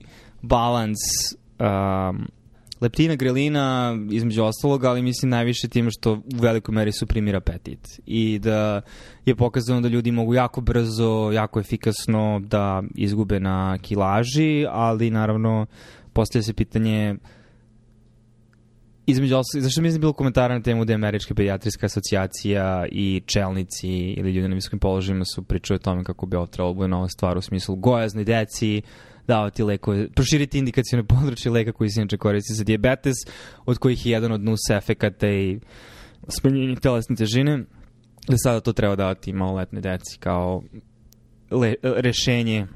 balans 0.43 0.99
um, 1.59 2.29
leptina, 2.81 3.15
grelina, 3.15 3.99
između 4.11 4.43
ostalog, 4.43 4.85
ali 4.85 5.03
mislim 5.03 5.31
najviše 5.31 5.69
tim 5.69 5.91
što 5.91 6.13
u 6.13 6.23
velikoj 6.33 6.75
meri 6.75 6.93
suprimira 6.93 7.39
apetit. 7.39 8.01
I 8.07 8.39
da 8.39 8.81
je 9.27 9.37
pokazano 9.37 9.81
da 9.81 9.89
ljudi 9.89 10.11
mogu 10.13 10.35
jako 10.35 10.61
brzo, 10.61 11.31
jako 11.35 11.61
efikasno 11.61 12.41
da 12.45 12.83
izgube 12.95 13.41
na 13.41 13.79
kilaži, 13.83 14.67
ali 14.71 15.11
naravno 15.11 15.67
postavlja 16.13 16.43
se 16.43 16.53
pitanje 16.53 17.15
uh, 17.15 17.40
između 19.11 19.37
ostalog, 19.37 19.63
zašto 19.63 19.83
mislim 19.83 20.01
da 20.01 20.05
bilo 20.05 20.13
komentara 20.13 20.55
na 20.55 20.63
temu 20.63 20.85
da 20.85 20.93
je 20.93 20.95
Američka 20.95 21.35
pediatrijska 21.35 21.87
asocijacija 21.87 22.87
i 22.93 23.23
čelnici 23.27 23.89
ili 23.89 24.33
ljudi 24.33 24.49
na 24.49 24.55
visokim 24.55 24.79
položajima 24.79 25.25
su 25.25 25.43
pričali 25.43 25.77
o 25.77 25.79
tome 25.79 26.05
kako 26.05 26.27
bi 26.27 26.37
ovo 26.37 26.47
trebalo 26.47 26.75
bude 26.75 26.89
nova 26.89 27.09
stvar 27.09 27.39
u 27.39 27.43
smislu 27.43 27.77
gojazni 27.77 28.25
deci, 28.25 28.83
davati 29.27 29.63
lekove, 29.63 30.09
proširiti 30.09 30.59
indikacijone 30.59 31.05
područje 31.07 31.51
leka 31.51 31.73
koji 31.73 31.91
se 31.91 32.01
inače 32.01 32.17
koristi 32.17 32.55
za 32.55 32.65
diabetes, 32.65 33.17
od 33.67 33.79
kojih 33.79 34.07
je 34.07 34.13
jedan 34.13 34.33
od 34.33 34.41
nus 34.41 34.71
efekata 34.71 35.29
i 35.29 35.61
smanjenje 36.29 36.77
telesne 36.77 37.17
težine, 37.17 37.65
da 38.29 38.37
sada 38.37 38.61
to 38.61 38.73
treba 38.73 38.97
davati 38.97 39.33
maloletne 39.33 39.81
deci 39.81 40.19
kao 40.19 40.63
le, 41.51 41.75
rešenje 41.83 42.67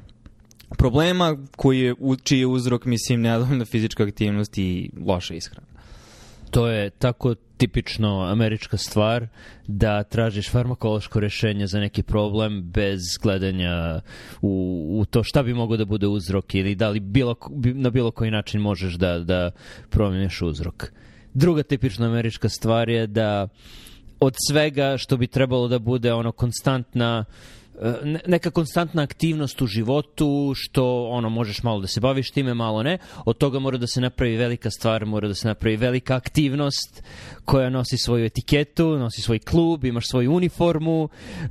problema 0.79 1.37
koji 1.57 1.81
je, 1.81 1.95
čiji 2.23 2.38
je 2.38 2.47
uzrok, 2.47 2.85
mislim, 2.85 3.21
nedovoljna 3.21 3.64
fizička 3.64 4.03
aktivnost 4.03 4.59
i 4.59 4.91
loša 5.07 5.35
ishrana 5.35 5.74
to 6.55 6.69
je 6.69 6.91
tako 6.91 7.35
tipično 7.35 8.21
američka 8.21 8.77
stvar 8.77 9.27
da 9.67 10.03
tražiš 10.03 10.51
farmakološko 10.51 11.21
rešenje 11.21 11.67
za 11.67 11.81
neki 11.81 12.03
problem 12.03 12.63
bez 12.63 13.01
gledanja 13.23 14.01
u, 14.43 14.87
u 15.01 15.05
to 15.05 15.23
šta 15.23 15.43
bi 15.43 15.55
mogao 15.55 15.77
da 15.77 15.85
bude 15.85 16.07
uzrok 16.07 16.55
ili 16.55 16.75
da 16.75 16.89
li 16.89 17.01
bilo, 17.01 17.35
na 17.75 17.91
bilo 17.91 18.11
koji 18.11 18.31
način 18.31 18.61
možeš 18.61 18.95
da, 18.95 19.19
da 19.19 19.51
promeniš 19.91 20.43
uzrok. 20.43 20.93
Druga 21.35 21.63
tipična 21.63 22.07
američka 22.07 22.49
stvar 22.49 22.89
je 22.89 23.07
da 23.07 23.49
od 24.21 24.35
svega 24.49 24.97
što 24.99 25.17
bi 25.17 25.27
trebalo 25.27 25.69
da 25.69 25.79
bude 25.79 26.13
ono 26.13 26.33
konstantna 26.33 27.19
ne- 27.19 27.63
neka 28.26 28.50
konstantna 28.50 29.02
aktivnost 29.02 29.62
u 29.62 29.66
životu, 29.66 30.52
što 30.57 31.09
ono 31.09 31.28
možeš 31.28 31.62
malo 31.62 31.81
da 31.81 31.87
se 31.87 32.00
baviš 32.00 32.31
time, 32.31 32.54
malo 32.54 32.83
ne. 32.83 32.99
Od 33.25 33.38
toga 33.38 33.59
mora 33.59 33.78
da 33.78 33.87
se 33.87 34.00
napravi 34.00 34.37
velika 34.37 34.71
stvar, 34.71 35.07
mora 35.07 35.28
da 35.28 35.35
se 35.35 35.49
napravi 35.49 35.76
velika 35.76 36.16
aktivnost 36.16 37.02
koja 37.45 37.71
nosi 37.71 37.99
svoju 37.99 38.25
etiketu, 38.25 38.99
nosi 38.99 39.23
svoj 39.23 39.38
klub, 39.38 39.85
imaš 39.85 40.09
svoju 40.09 40.33
uniformu, 40.33 41.09
e, 41.40 41.47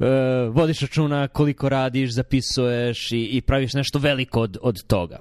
vodiš 0.50 0.80
računa 0.80 1.28
koliko 1.28 1.70
radiš, 1.70 2.14
zapisuješ 2.14 3.12
i, 3.12 3.26
i 3.26 3.42
praviš 3.42 3.74
nešto 3.74 4.00
veliko 4.00 4.42
od, 4.42 4.58
od 4.62 4.84
toga. 4.84 5.20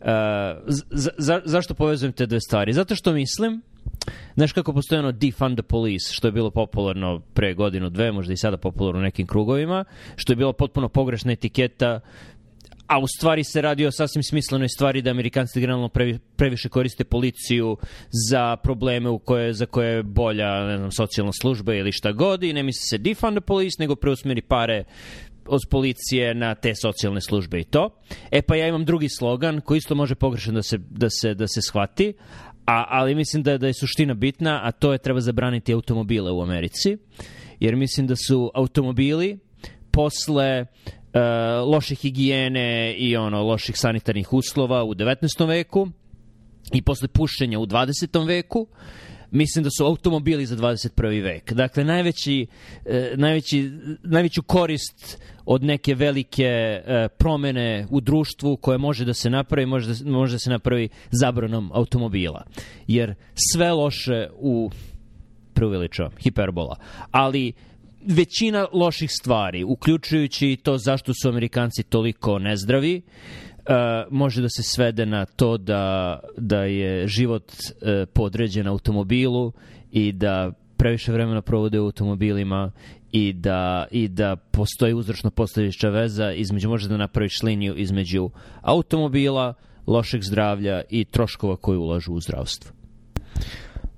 E, 0.00 0.06
za, 0.90 1.10
za, 1.18 1.40
zašto 1.44 1.74
povezujem 1.74 2.12
te 2.12 2.26
dve 2.26 2.40
stvari? 2.40 2.72
Zato 2.72 2.94
što 2.94 3.12
mislim 3.12 3.62
Znaš 4.34 4.52
kako 4.52 4.72
postoje 4.72 4.98
ono 4.98 5.12
defund 5.12 5.58
the 5.58 5.62
police, 5.62 6.12
što 6.12 6.28
je 6.28 6.32
bilo 6.32 6.50
popularno 6.50 7.20
pre 7.34 7.54
godinu, 7.54 7.90
dve, 7.90 8.12
možda 8.12 8.32
i 8.32 8.36
sada 8.36 8.56
popularno 8.56 9.00
u 9.00 9.02
nekim 9.02 9.26
krugovima, 9.26 9.84
što 10.16 10.32
je 10.32 10.36
bila 10.36 10.52
potpuno 10.52 10.88
pogrešna 10.88 11.32
etiketa 11.32 12.00
a 12.92 12.98
u 12.98 13.06
stvari 13.06 13.44
se 13.44 13.62
radi 13.62 13.86
o 13.86 13.92
sasvim 13.92 14.22
smislenoj 14.22 14.68
stvari 14.68 15.02
da 15.02 15.10
Amerikanci 15.10 15.60
generalno 15.60 15.88
previ, 15.88 16.18
previše 16.36 16.68
koriste 16.68 17.04
policiju 17.04 17.76
za 18.28 18.56
probleme 18.56 19.08
u 19.08 19.18
koje, 19.18 19.52
za 19.54 19.66
koje 19.66 19.94
je 19.94 20.02
bolja 20.02 20.66
ne 20.66 20.76
znam, 20.76 20.92
socijalna 20.92 21.32
služba 21.32 21.74
ili 21.74 21.92
šta 21.92 22.12
god 22.12 22.42
i 22.42 22.52
ne 22.52 22.62
misli 22.62 22.82
se 22.90 22.98
defund 22.98 23.36
the 23.36 23.40
police, 23.40 23.76
nego 23.78 23.96
preusmeri 23.96 24.40
pare 24.40 24.84
od 25.46 25.60
policije 25.70 26.34
na 26.34 26.54
te 26.54 26.74
socijalne 26.74 27.20
službe 27.20 27.60
i 27.60 27.64
to. 27.64 27.90
E 28.30 28.42
pa 28.42 28.56
ja 28.56 28.68
imam 28.68 28.84
drugi 28.84 29.08
slogan 29.08 29.60
koji 29.60 29.78
isto 29.78 29.94
može 29.94 30.14
pogrešno 30.14 30.52
da 30.52 30.62
se, 30.62 30.78
da 30.78 31.10
se, 31.10 31.34
da 31.34 31.48
se 31.48 31.62
shvati, 31.62 32.12
a, 32.66 32.84
ali 32.88 33.14
mislim 33.14 33.42
da, 33.42 33.58
da 33.58 33.66
je 33.66 33.74
suština 33.74 34.14
bitna, 34.14 34.60
a 34.62 34.72
to 34.72 34.92
je 34.92 34.98
treba 34.98 35.20
zabraniti 35.20 35.74
automobile 35.74 36.30
u 36.30 36.42
Americi, 36.42 36.96
jer 37.60 37.76
mislim 37.76 38.06
da 38.06 38.16
su 38.16 38.50
automobili 38.54 39.38
posle 39.90 40.60
uh, 40.60 41.68
loše 41.68 41.94
higijene 41.94 42.94
i 42.94 43.16
ono 43.16 43.42
loših 43.42 43.78
sanitarnih 43.78 44.32
uslova 44.32 44.84
u 44.84 44.94
19. 44.94 45.48
veku 45.48 45.88
i 46.72 46.82
posle 46.82 47.08
pušenja 47.08 47.58
u 47.58 47.66
20. 47.66 48.26
veku 48.26 48.66
mislim 49.32 49.64
da 49.64 49.70
su 49.70 49.84
automobili 49.84 50.46
za 50.46 50.56
21. 50.56 51.22
vek. 51.22 51.52
Dakle, 51.52 51.84
najveći, 51.84 52.46
e, 52.84 53.14
najveći, 53.16 53.70
najveću 54.02 54.42
korist 54.42 55.18
od 55.44 55.64
neke 55.64 55.94
velike 55.94 56.44
e, 56.44 57.08
promene 57.18 57.86
u 57.90 58.00
društvu 58.00 58.56
koje 58.56 58.78
može 58.78 59.04
da 59.04 59.14
se 59.14 59.30
napravi, 59.30 59.66
može 59.66 59.94
da, 59.94 60.10
može 60.10 60.32
da 60.32 60.38
se 60.38 60.50
napravi 60.50 60.88
zabranom 61.10 61.70
automobila. 61.74 62.44
Jer 62.86 63.14
sve 63.52 63.72
loše 63.72 64.28
u 64.38 64.70
preuveličavam, 65.54 66.12
hiperbola, 66.22 66.76
ali 67.10 67.52
većina 68.06 68.66
loših 68.72 69.10
stvari, 69.20 69.64
uključujući 69.64 70.58
to 70.62 70.78
zašto 70.78 71.12
su 71.22 71.28
Amerikanci 71.28 71.82
toliko 71.82 72.38
nezdravi, 72.38 73.02
Uh, 73.02 73.51
može 74.10 74.42
da 74.42 74.48
se 74.48 74.62
svede 74.62 75.06
na 75.06 75.24
to 75.24 75.56
da, 75.56 76.20
da 76.36 76.62
je 76.64 77.06
život 77.06 77.52
uh, 77.52 77.88
podređen 78.12 78.66
automobilu 78.66 79.52
i 79.92 80.12
da 80.12 80.52
previše 80.76 81.12
vremena 81.12 81.42
provode 81.42 81.80
u 81.80 81.84
automobilima 81.84 82.70
i 83.12 83.32
da, 83.32 83.86
i 83.90 84.08
da 84.08 84.36
postoji 84.36 84.94
uzročno 84.94 85.30
poslediča 85.30 85.88
veza 85.88 86.32
između, 86.32 86.68
može 86.68 86.88
da 86.88 86.96
napraviš 86.96 87.42
liniju 87.42 87.76
između 87.76 88.30
automobila, 88.60 89.54
lošeg 89.86 90.22
zdravlja 90.22 90.82
i 90.90 91.04
troškova 91.04 91.56
koje 91.56 91.78
ulažu 91.78 92.12
u 92.12 92.20
zdravstvo. 92.20 92.72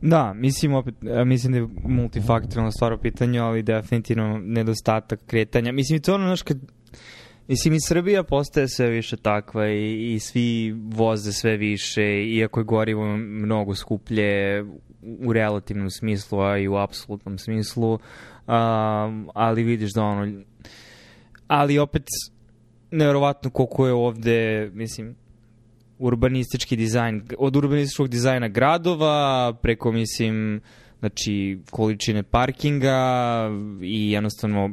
Da, 0.02 0.32
mislim 0.34 0.74
opet, 0.74 0.94
e, 1.02 1.24
mislim 1.24 1.52
da 1.52 1.58
je 1.58 1.68
multifaktoralna 1.84 2.70
stvar 2.70 2.92
u 2.92 2.98
pitanju, 2.98 3.42
ali 3.42 3.62
definitivno 3.62 4.38
nedostatak 4.38 5.20
kretanja. 5.26 5.72
Mislim, 5.72 6.00
to 6.00 6.14
ono, 6.14 6.26
znaš, 6.26 6.42
kad 6.42 6.58
Mislim, 7.48 7.74
i 7.74 7.80
Srbija 7.80 8.22
postaje 8.22 8.68
sve 8.68 8.88
više 8.88 9.16
takva 9.16 9.68
i, 9.68 10.14
i 10.14 10.18
svi 10.18 10.72
voze 10.72 11.32
sve 11.32 11.56
više, 11.56 12.24
iako 12.24 12.60
je 12.60 12.64
gorivo 12.64 13.16
mnogo 13.16 13.74
skuplje 13.74 14.62
u 15.02 15.32
relativnom 15.32 15.90
smislu, 15.90 16.40
a 16.40 16.58
i 16.58 16.68
u 16.68 16.76
apsolutnom 16.76 17.38
smislu, 17.38 17.92
um, 17.92 19.30
ali 19.34 19.62
vidiš 19.62 19.92
da 19.92 20.02
ono... 20.02 20.42
Ali 21.46 21.78
opet, 21.78 22.02
nevjerovatno 22.90 23.50
koliko 23.50 23.86
je 23.86 23.92
ovde, 23.92 24.70
mislim, 24.74 25.14
urbanistički 25.98 26.76
dizajn, 26.76 27.22
od 27.38 27.56
urbanističkog 27.56 28.08
dizajna 28.08 28.48
gradova, 28.48 29.52
preko, 29.62 29.92
mislim, 29.92 30.60
znači, 30.98 31.58
količine 31.70 32.22
parkinga 32.22 33.50
i 33.82 34.12
jednostavno 34.12 34.70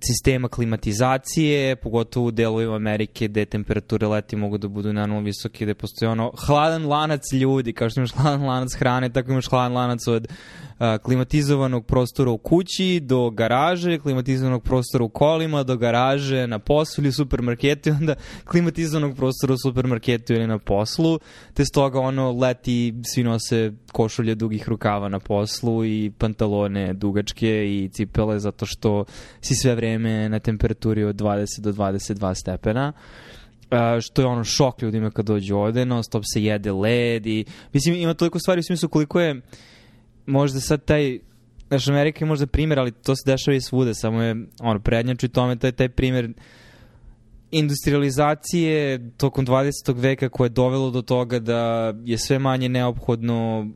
sistema 0.00 0.48
klimatizacije, 0.48 1.76
pogotovo 1.76 2.26
u 2.26 2.30
delovima 2.30 2.76
Amerike 2.76 3.28
gde 3.28 3.44
temperature 3.44 4.06
leti 4.06 4.36
mogu 4.36 4.58
da 4.58 4.68
budu 4.68 4.92
naravno 4.92 5.20
visoke, 5.20 5.64
gde 5.64 5.74
postoji 5.74 6.08
ono 6.08 6.32
hladan 6.46 6.86
lanac 6.86 7.32
ljudi, 7.32 7.72
kao 7.72 7.90
što 7.90 8.00
imaš 8.00 8.12
hladan 8.12 8.46
lanac 8.46 8.74
hrane, 8.74 9.12
tako 9.12 9.30
imaš 9.30 9.48
hladan 9.48 9.72
lanac 9.72 10.06
od 10.06 10.28
uh, 10.28 10.86
klimatizovanog 11.02 11.86
prostora 11.86 12.30
u 12.30 12.38
kući 12.38 13.00
do 13.00 13.30
garaže, 13.30 13.98
klimatizovanog 13.98 14.62
prostora 14.62 15.04
u 15.04 15.08
kolima, 15.08 15.62
do 15.62 15.76
garaže 15.76 16.46
na 16.46 16.58
poslu 16.58 17.04
ili 17.04 17.12
supermarketu, 17.12 17.90
onda 17.90 18.14
klimatizovanog 18.44 19.16
prostora 19.16 19.54
u 19.54 19.58
supermarketu 19.58 20.32
ili 20.32 20.46
na 20.46 20.58
poslu, 20.58 21.18
te 21.54 21.64
stoga 21.64 22.00
ono 22.00 22.32
leti, 22.32 22.94
svi 23.14 23.22
nose 23.22 23.72
košulje 23.92 24.34
dugih 24.34 24.68
rukava 24.68 25.08
na 25.08 25.18
poslu 25.18 25.84
i 25.84 26.12
pantalone 26.18 26.92
dugačke 26.92 27.48
i 27.48 27.88
cipele 27.92 28.38
zato 28.38 28.66
što 28.66 29.04
si 29.40 29.54
sve 29.54 29.74
vreme 29.74 30.28
na 30.28 30.38
temperaturi 30.38 31.04
od 31.04 31.16
20 31.16 31.60
do 31.60 31.72
22 31.72 32.34
stepena. 32.34 32.92
Uh, 33.70 34.00
što 34.00 34.22
je 34.22 34.26
ono 34.26 34.44
šok 34.44 34.82
ljudima 34.82 35.10
kad 35.10 35.26
dođu 35.26 35.56
ovde, 35.56 35.84
non 35.86 36.04
stop 36.04 36.24
se 36.32 36.44
jede 36.44 36.72
led 36.72 37.26
i 37.26 37.44
mislim 37.72 37.94
ima 37.94 38.14
toliko 38.14 38.38
stvari 38.38 38.58
u 38.58 38.62
smislu 38.62 38.88
koliko 38.88 39.20
je 39.20 39.40
možda 40.26 40.60
sad 40.60 40.84
taj 40.84 41.18
Znaš, 41.68 41.88
Amerika 41.88 42.24
je 42.24 42.28
možda 42.28 42.46
primjer, 42.46 42.78
ali 42.78 42.92
to 42.92 43.16
se 43.16 43.22
dešava 43.26 43.56
i 43.56 43.60
svude, 43.60 43.94
samo 43.94 44.22
je 44.22 44.36
ono, 44.60 44.80
prednjači 44.80 45.28
tome, 45.28 45.56
to 45.56 45.66
je 45.66 45.72
taj 45.72 45.88
primjer 45.88 46.32
industrializacije 47.50 49.10
tokom 49.16 49.46
20. 49.46 49.94
veka 49.96 50.28
koje 50.28 50.46
je 50.46 50.50
dovelo 50.50 50.90
do 50.90 51.02
toga 51.02 51.38
da 51.38 51.94
je 52.04 52.18
sve 52.18 52.38
manje 52.38 52.68
neophodno 52.68 53.68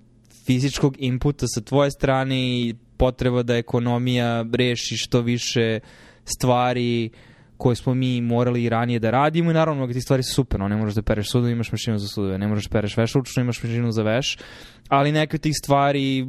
fizičkog 0.46 0.96
inputa 0.98 1.46
sa 1.48 1.60
tvoje 1.60 1.90
strane 1.90 2.36
i 2.40 2.74
potreba 3.02 3.42
da 3.42 3.56
ekonomija 3.56 4.44
reši 4.52 4.96
što 4.96 5.20
više 5.20 5.80
stvari 6.24 7.10
koje 7.56 7.76
smo 7.76 7.94
mi 7.94 8.20
morali 8.20 8.64
i 8.64 8.68
ranije 8.68 8.98
da 8.98 9.10
radimo 9.10 9.50
i 9.50 9.54
naravno 9.54 9.78
mnogo 9.78 9.92
ti 9.92 10.00
stvari 10.00 10.22
su 10.22 10.34
super, 10.34 10.60
no 10.60 10.68
ne 10.68 10.76
možeš 10.76 10.94
da 10.94 11.02
pereš 11.02 11.30
sudove, 11.30 11.52
imaš 11.52 11.72
mašinu 11.72 11.98
za 11.98 12.08
sudove, 12.08 12.38
ne 12.38 12.46
možeš 12.48 12.68
da 12.68 12.72
pereš 12.72 12.96
veš 12.96 13.12
ručno, 13.12 13.42
imaš 13.42 13.62
mašinu 13.62 13.92
za 13.92 14.02
veš, 14.02 14.38
ali 14.88 15.12
neke 15.12 15.36
od 15.36 15.40
tih 15.40 15.52
stvari 15.64 16.26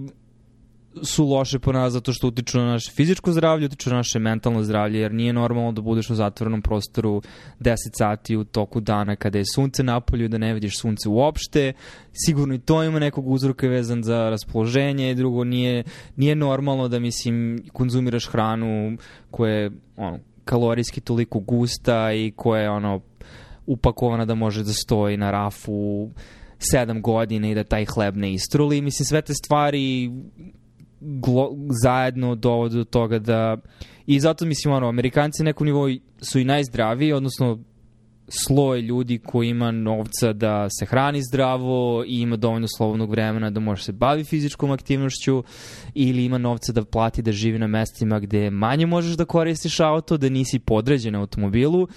su 1.02 1.26
loše 1.26 1.60
po 1.60 1.72
nas 1.72 1.94
zato 1.94 2.14
što 2.14 2.28
utiču 2.28 2.60
na 2.60 2.66
naše 2.66 2.92
fizičko 2.92 3.32
zdravlje, 3.32 3.66
utiču 3.66 3.90
na 3.90 3.96
naše 3.96 4.20
mentalno 4.20 4.64
zdravlje, 4.64 5.00
jer 5.00 5.14
nije 5.14 5.34
normalno 5.34 5.72
da 5.72 5.82
budeš 5.82 6.10
u 6.10 6.16
zatvorenom 6.16 6.62
prostoru 6.62 7.22
10 7.60 7.76
sati 7.98 8.36
u 8.36 8.44
toku 8.44 8.80
dana 8.80 9.16
kada 9.16 9.38
je 9.38 9.44
sunce 9.56 9.84
napolju, 9.84 10.28
da 10.28 10.38
ne 10.38 10.54
vidiš 10.54 10.80
sunce 10.80 11.10
uopšte. 11.10 11.74
Sigurno 12.14 12.54
i 12.54 12.60
to 12.60 12.84
ima 12.84 13.00
nekog 13.00 13.28
uzroka 13.28 13.68
vezan 13.68 14.04
za 14.04 14.30
raspoloženje 14.30 15.12
i 15.12 15.16
drugo 15.16 15.44
nije, 15.44 15.84
nije 16.16 16.36
normalno 16.36 16.88
da, 16.88 17.00
mislim, 17.00 17.64
konzumiraš 17.74 18.28
hranu 18.28 18.98
koja 19.32 19.54
je 19.54 19.72
ono, 19.98 20.20
kalorijski 20.46 21.02
toliko 21.02 21.40
gusta 21.40 22.14
i 22.14 22.32
koja 22.36 22.62
je 22.62 22.70
ono 22.70 23.02
upakovana 23.66 24.26
da 24.26 24.36
može 24.36 24.64
da 24.64 24.74
stoji 24.74 25.18
na 25.18 25.32
rafu 25.32 26.10
sedam 26.72 27.02
godina 27.02 27.50
i 27.50 27.56
da 27.56 27.64
taj 27.64 27.86
hleb 27.86 28.16
ne 28.16 28.34
istruli. 28.34 28.82
Mislim, 28.82 29.06
sve 29.06 29.22
te 29.22 29.34
stvari 29.34 30.12
glo, 31.04 31.52
zajedno 31.84 32.36
dovode 32.36 32.76
do 32.76 32.84
toga 32.84 33.20
da 33.20 33.58
i 34.06 34.20
zato 34.20 34.46
mislim 34.46 34.74
ono, 34.74 34.88
Amerikanci 34.88 35.44
na 35.44 35.46
nekom 35.46 35.68
nivou 35.68 35.88
su 36.22 36.40
i 36.40 36.44
najzdraviji, 36.44 37.14
odnosno 37.14 37.60
sloj 38.28 38.82
ljudi 38.82 39.18
koji 39.18 39.50
ima 39.50 39.72
novca 39.72 40.34
da 40.34 40.68
se 40.70 40.86
hrani 40.86 41.22
zdravo 41.22 42.04
i 42.08 42.22
ima 42.22 42.36
dovoljno 42.36 42.68
slobodnog 42.78 43.10
vremena 43.10 43.50
da 43.50 43.60
može 43.60 43.84
se 43.84 43.92
bavi 43.92 44.24
fizičkom 44.24 44.72
aktivnošću 44.72 45.44
ili 45.94 46.26
ima 46.26 46.38
novca 46.38 46.72
da 46.72 46.86
plati 46.86 47.22
da 47.22 47.32
živi 47.32 47.60
na 47.60 47.68
mestima 47.68 48.20
gde 48.20 48.50
manje 48.50 48.86
možeš 48.86 49.18
da 49.18 49.26
koristiš 49.26 49.80
auto, 49.80 50.18
da 50.18 50.30
nisi 50.30 50.60
podređen 50.60 51.16
automobilu 51.16 51.88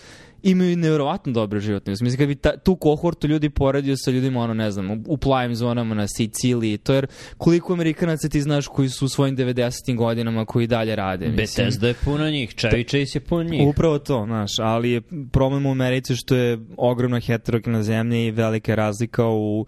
imaju 0.50 0.76
nevjerovatno 0.76 1.32
dobre 1.32 1.60
životne 1.60 1.92
uslove. 1.92 2.04
Mislim, 2.04 2.18
kad 2.18 2.28
bi 2.28 2.34
ta, 2.34 2.56
tu 2.56 2.76
kohortu 2.76 3.26
ljudi 3.26 3.50
poredio 3.50 3.96
sa 3.96 4.10
ljudima, 4.10 4.40
ono, 4.40 4.54
ne 4.54 4.70
znam, 4.70 5.04
u 5.06 5.16
plavim 5.16 5.54
zonama 5.54 5.94
na 5.94 6.08
Siciliji, 6.08 6.78
to 6.78 6.94
jer 6.94 7.06
koliko 7.38 7.72
Amerikanaca 7.72 8.28
ti 8.28 8.42
znaš 8.42 8.66
koji 8.66 8.88
su 8.88 9.04
u 9.04 9.08
svojim 9.08 9.36
90. 9.36 9.96
godinama 9.96 10.44
koji 10.44 10.66
dalje 10.66 10.96
rade. 10.96 11.28
Mislim. 11.28 11.36
Bethesda 11.36 11.88
je 11.88 11.94
puno 12.04 12.30
njih, 12.30 12.54
Chevy 12.54 12.88
Chase 12.88 13.18
je 13.18 13.20
puno 13.20 13.42
njih. 13.42 13.68
Upravo 13.68 13.98
to, 13.98 14.24
znaš, 14.26 14.50
ali 14.58 14.90
je 14.90 15.02
problem 15.32 15.66
u 15.66 15.70
Americi 15.70 16.16
što 16.16 16.36
je 16.36 16.58
ogromna 16.76 17.20
heterogena 17.20 17.82
zemlja 17.82 18.18
i 18.18 18.30
velika 18.30 18.74
razlika 18.74 19.26
u 19.26 19.66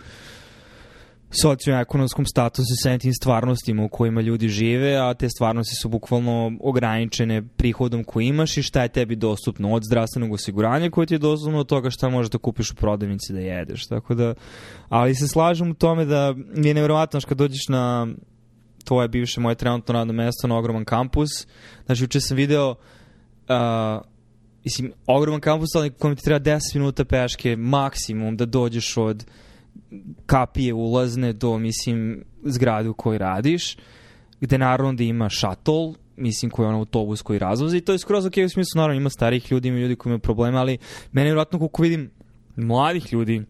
socioekonomskom 1.30 2.26
statusu 2.26 2.74
sa 2.82 2.98
tim 2.98 3.12
stvarnostima 3.14 3.84
u 3.84 3.88
kojima 3.88 4.20
ljudi 4.20 4.48
žive, 4.48 4.96
a 4.96 5.14
te 5.14 5.28
stvarnosti 5.28 5.74
su 5.74 5.88
bukvalno 5.88 6.52
ograničene 6.60 7.42
prihodom 7.56 8.04
koji 8.04 8.26
imaš 8.26 8.56
i 8.56 8.62
šta 8.62 8.82
je 8.82 8.88
tebi 8.88 9.16
dostupno 9.16 9.72
od 9.72 9.82
zdravstvenog 9.84 10.32
osiguranja 10.32 10.90
koje 10.90 11.06
ti 11.06 11.14
je 11.14 11.18
dostupno 11.18 11.58
od 11.58 11.66
toga 11.66 11.90
šta 11.90 12.08
možeš 12.08 12.30
da 12.30 12.38
kupiš 12.38 12.70
u 12.70 12.74
prodavnici 12.74 13.32
da 13.32 13.40
jedeš. 13.40 13.86
Tako 13.86 14.14
da, 14.14 14.34
ali 14.88 15.14
se 15.14 15.28
slažem 15.28 15.70
u 15.70 15.74
tome 15.74 16.04
da 16.04 16.24
je 16.24 16.34
nevjerovatno 16.74 17.20
kad 17.28 17.38
dođeš 17.38 17.68
na 17.68 18.06
to 18.84 19.02
je 19.02 19.08
bivše 19.08 19.40
moje 19.40 19.54
trenutno 19.54 19.92
radno 19.92 20.12
mesto 20.12 20.48
na 20.48 20.58
ogroman 20.58 20.84
kampus. 20.84 21.28
Znači, 21.86 22.04
uče 22.04 22.20
sam 22.20 22.36
video 22.36 22.70
uh, 22.70 24.02
mislim, 24.64 24.92
ogroman 25.06 25.40
kampus, 25.40 25.74
ali 25.74 25.90
kojem 25.90 26.16
ti 26.16 26.24
treba 26.24 26.40
10 26.40 26.60
minuta 26.74 27.04
peške 27.04 27.56
maksimum 27.56 28.36
da 28.36 28.46
dođeš 28.46 28.96
od 28.96 29.24
kapije 30.26 30.74
ulazne 30.74 31.32
do, 31.32 31.58
mislim, 31.58 32.24
zgrade 32.44 32.88
u 32.88 32.94
kojoj 32.94 33.18
radiš, 33.18 33.76
gde 34.40 34.58
naravno 34.58 34.92
da 34.92 35.04
ima 35.04 35.28
šatol, 35.28 35.94
mislim, 36.16 36.50
koji 36.50 36.64
je 36.64 36.68
ono 36.68 36.78
autobus 36.78 37.22
koji 37.22 37.38
razvozi 37.38 37.76
i 37.76 37.80
to 37.80 37.92
je 37.92 37.98
skroz 37.98 38.26
ok 38.26 38.34
u 38.46 38.48
smislu, 38.48 38.78
naravno 38.78 39.00
ima 39.00 39.10
starih 39.10 39.52
ljudi, 39.52 39.68
ima 39.68 39.78
ljudi 39.78 39.96
koji 39.96 40.10
imaju 40.10 40.18
probleme, 40.18 40.58
ali 40.58 40.78
mene 41.12 41.28
je 41.28 41.30
vjerojatno 41.30 41.58
koliko 41.58 41.82
vidim 41.82 42.10
mladih 42.56 43.12
ljudi 43.12 43.42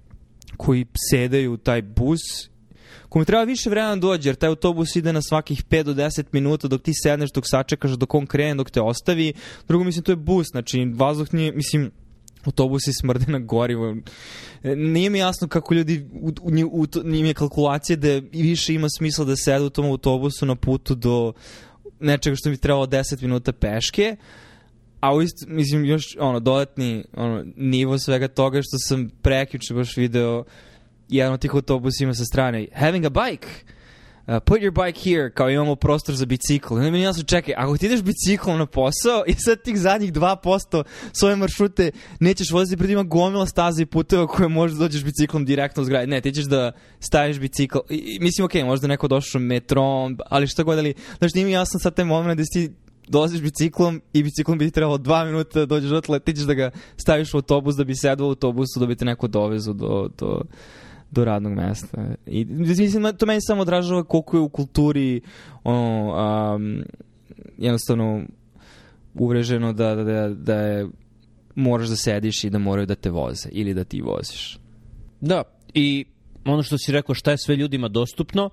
koji 0.56 0.86
sedaju 1.10 1.52
u 1.52 1.56
taj 1.56 1.82
bus 1.82 2.20
kome 3.08 3.24
treba 3.24 3.44
više 3.44 3.70
vremena 3.70 3.96
da 3.96 4.00
dođe, 4.00 4.28
jer 4.28 4.36
taj 4.36 4.48
autobus 4.48 4.96
ide 4.96 5.12
na 5.12 5.22
svakih 5.22 5.64
5 5.64 5.82
do 5.82 5.94
10 5.94 6.24
minuta 6.32 6.68
dok 6.68 6.82
ti 6.82 6.92
sedneš, 7.02 7.30
dok 7.32 7.44
sačekaš, 7.46 7.90
dok 7.90 8.14
on 8.14 8.26
krene, 8.26 8.54
dok 8.54 8.70
te 8.70 8.80
ostavi. 8.80 9.32
Drugo, 9.68 9.84
mislim, 9.84 10.04
to 10.04 10.12
je 10.12 10.16
bus, 10.16 10.46
znači, 10.50 10.92
vazduh 10.94 11.34
nije, 11.34 11.52
mislim, 11.52 11.90
autobusi 12.44 12.92
smrde 12.92 13.32
na 13.32 13.38
gorivo. 13.38 13.96
Nije 14.62 15.10
mi 15.10 15.18
jasno 15.18 15.48
kako 15.48 15.74
ljudi, 15.74 16.06
u, 16.12 16.28
u, 16.28 16.50
u, 16.72 16.86
u 17.04 17.14
je 17.14 17.34
kalkulacije 17.34 17.96
da 17.96 18.20
više 18.32 18.74
ima 18.74 18.88
smisla 18.98 19.24
da 19.24 19.36
sede 19.36 19.64
u 19.64 19.70
tom 19.70 19.86
autobusu 19.86 20.46
na 20.46 20.54
putu 20.54 20.94
do 20.94 21.32
nečega 22.00 22.36
što 22.36 22.50
mi 22.50 22.56
trebalo 22.56 22.86
10 22.86 23.22
minuta 23.22 23.52
peške, 23.52 24.16
a 25.00 25.14
u 25.14 25.22
isto, 25.22 25.46
mislim, 25.48 25.84
još 25.84 26.16
ono, 26.20 26.40
dodatni 26.40 27.04
ono, 27.16 27.44
nivo 27.56 27.98
svega 27.98 28.28
toga 28.28 28.62
što 28.62 28.78
sam 28.78 29.10
prekjuče 29.22 29.74
baš 29.74 29.96
video 29.96 30.44
jedan 31.08 31.32
od 31.32 31.40
tih 31.40 31.54
autobusa 31.54 32.04
ima 32.04 32.14
sa 32.14 32.24
strane 32.24 32.66
having 32.74 33.04
a 33.04 33.10
bike 33.10 33.48
Uh, 34.28 34.40
put 34.44 34.60
your 34.60 34.70
bike 34.70 35.10
here, 35.10 35.30
kao 35.30 35.50
imamo 35.50 35.76
prostor 35.76 36.14
za 36.14 36.26
bicikl. 36.26 36.74
I 36.74 36.76
onda 36.76 36.90
mi 36.90 37.00
jasno, 37.00 37.22
čekaj, 37.22 37.54
ako 37.56 37.76
ti 37.76 37.86
ideš 37.86 38.02
biciklom 38.02 38.58
na 38.58 38.66
posao 38.66 39.24
i 39.26 39.34
sad 39.34 39.62
tih 39.62 39.78
zadnjih 39.78 40.12
2% 40.12 40.82
svoje 41.12 41.36
maršrute 41.36 41.90
nećeš 42.20 42.50
voziti, 42.50 42.76
pred 42.76 42.90
ima 42.90 43.02
gomila 43.02 43.46
staza 43.46 43.82
i 43.82 43.86
puteva 43.86 44.26
koje 44.26 44.48
možeš 44.48 44.76
da 44.76 44.84
dođeš 44.84 45.04
biciklom 45.04 45.44
direktno 45.44 45.84
zgrade. 45.84 46.06
Ne, 46.06 46.20
ti 46.20 46.32
ćeš 46.32 46.44
da 46.44 46.72
staviš 47.00 47.38
bicikl. 47.38 47.78
I, 47.90 48.18
mislim, 48.20 48.44
okej, 48.44 48.62
okay, 48.62 48.66
možda 48.66 48.86
neko 48.86 49.08
došao 49.08 49.40
metrom, 49.40 50.18
ali 50.26 50.46
šta 50.46 50.62
god, 50.62 50.78
ali, 50.78 50.94
znaš, 51.18 51.34
nije 51.34 51.46
mi 51.46 51.52
jasno 51.52 51.80
sad 51.80 51.94
taj 51.94 52.04
moment 52.04 52.38
da 52.38 52.44
si 52.44 52.72
dolaziš 53.08 53.40
biciklom 53.40 54.02
i 54.12 54.22
biciklom 54.22 54.58
bi 54.58 54.64
ti 54.64 54.70
trebalo 54.70 54.98
dva 54.98 55.24
minuta 55.24 55.58
da 55.58 55.66
dođeš 55.66 55.90
dotle, 55.90 56.20
ti 56.20 56.32
ćeš 56.32 56.44
da 56.44 56.54
ga 56.54 56.70
staviš 56.96 57.34
u 57.34 57.36
autobus 57.36 57.76
da 57.76 57.84
bi 57.84 57.96
sedao 57.96 58.26
u 58.26 58.30
autobusu 58.30 58.80
da 58.80 58.86
bi 58.86 58.96
te 58.96 59.04
neko 59.04 59.26
dovezu 59.26 59.72
do, 59.72 60.08
do, 60.18 60.42
do 61.10 61.24
radnog 61.24 61.52
mesta. 61.52 62.06
I, 62.26 62.44
mislim, 62.44 63.16
to 63.16 63.26
meni 63.26 63.40
samo 63.40 63.62
odražava 63.62 64.04
koliko 64.04 64.36
je 64.36 64.40
u 64.40 64.48
kulturi 64.48 65.20
ono, 65.64 66.14
um, 66.54 66.82
jednostavno 67.58 68.22
uvreženo 69.14 69.72
da, 69.72 69.94
da, 69.94 70.04
da, 70.04 70.28
da 70.28 70.54
je 70.54 70.86
moraš 71.54 71.88
da 71.88 71.96
sediš 71.96 72.44
i 72.44 72.50
da 72.50 72.58
moraju 72.58 72.86
da 72.86 72.94
te 72.94 73.10
voze 73.10 73.48
ili 73.52 73.74
da 73.74 73.84
ti 73.84 74.00
voziš. 74.00 74.58
Da, 75.20 75.42
i 75.74 76.04
ono 76.44 76.62
što 76.62 76.78
si 76.78 76.92
rekao 76.92 77.14
šta 77.14 77.30
je 77.30 77.38
sve 77.38 77.56
ljudima 77.56 77.88
dostupno, 77.88 78.50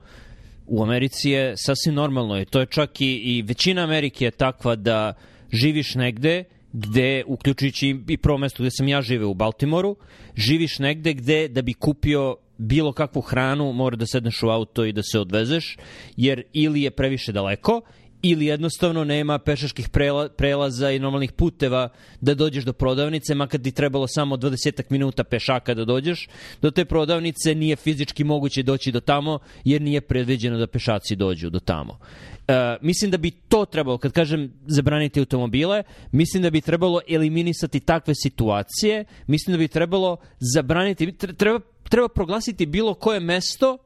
u 0.68 0.84
Americi 0.84 1.30
je 1.30 1.54
sasvim 1.58 1.96
normalno 1.96 2.42
i 2.42 2.46
to 2.46 2.60
je 2.60 2.66
čak 2.66 3.02
i, 3.02 3.06
i 3.06 3.42
većina 3.42 3.84
Amerike 3.84 4.26
je 4.26 4.32
takva 4.32 4.76
da 4.76 5.14
živiš 5.52 5.96
negde 5.96 6.44
gde, 6.74 7.24
uključujući 7.28 8.00
i 8.08 8.18
prvo 8.18 8.38
mesto 8.38 8.64
gde 8.64 8.72
sam 8.72 8.88
ja 8.88 9.02
živeo 9.02 9.30
u 9.30 9.34
Baltimoru, 9.34 9.96
živiš 10.36 10.80
negde 10.80 11.14
gde 11.14 11.48
da 11.48 11.62
bi 11.62 11.74
kupio 11.74 12.36
bilo 12.58 12.92
kakvu 12.92 13.22
hranu 13.22 13.74
mora 13.74 13.96
da 13.96 14.06
sedneš 14.06 14.44
u 14.44 14.50
auto 14.50 14.86
i 14.86 14.94
da 14.94 15.04
se 15.04 15.20
odvezeš, 15.20 15.78
jer 16.18 16.44
ili 16.54 16.82
je 16.82 16.92
previše 16.92 17.32
daleko, 17.32 17.82
ili 18.29 18.46
jednostavno 18.46 19.03
nema 19.03 19.39
pešaških 19.39 19.89
prela, 19.89 20.29
prelaza 20.29 20.91
i 20.91 21.00
normalnih 21.00 21.32
puteva 21.32 21.89
da 22.22 22.34
dođeš 22.34 22.63
do 22.63 22.74
prodavnice, 22.74 23.36
makar 23.36 23.61
ti 23.61 23.72
trebalo 23.72 24.07
samo 24.07 24.38
20 24.38 24.83
minuta 24.90 25.24
pešaka 25.24 25.74
da 25.74 25.85
dođeš. 25.85 26.27
Do 26.61 26.72
te 26.72 26.85
prodavnice 26.85 27.55
nije 27.55 27.75
fizički 27.75 28.24
moguće 28.24 28.64
doći 28.64 28.92
do 28.92 29.00
tamo, 29.00 29.40
jer 29.64 29.81
nije 29.81 30.01
predviđeno 30.01 30.57
da 30.57 30.68
pešaci 30.68 31.16
dođu 31.16 31.50
do 31.50 31.59
tamo. 31.59 32.00
E, 32.48 32.77
mislim 32.81 33.11
da 33.11 33.18
bi 33.18 33.31
to 33.31 33.66
trebalo, 33.66 33.98
kad 33.98 34.11
kažem 34.11 34.51
zabraniti 34.68 35.20
automobile, 35.20 35.83
mislim 36.11 36.44
da 36.44 36.50
bi 36.50 36.61
trebalo 36.61 37.01
eliminisati 37.09 37.79
takve 37.79 38.16
situacije, 38.16 39.05
mislim 39.27 39.53
da 39.53 39.57
bi 39.57 39.68
trebalo 39.68 40.18
zabraniti, 40.40 41.11
treba 41.11 41.59
treba 41.90 42.07
proglasiti 42.07 42.66
bilo 42.66 42.94
koje 42.94 43.20
mesto 43.20 43.77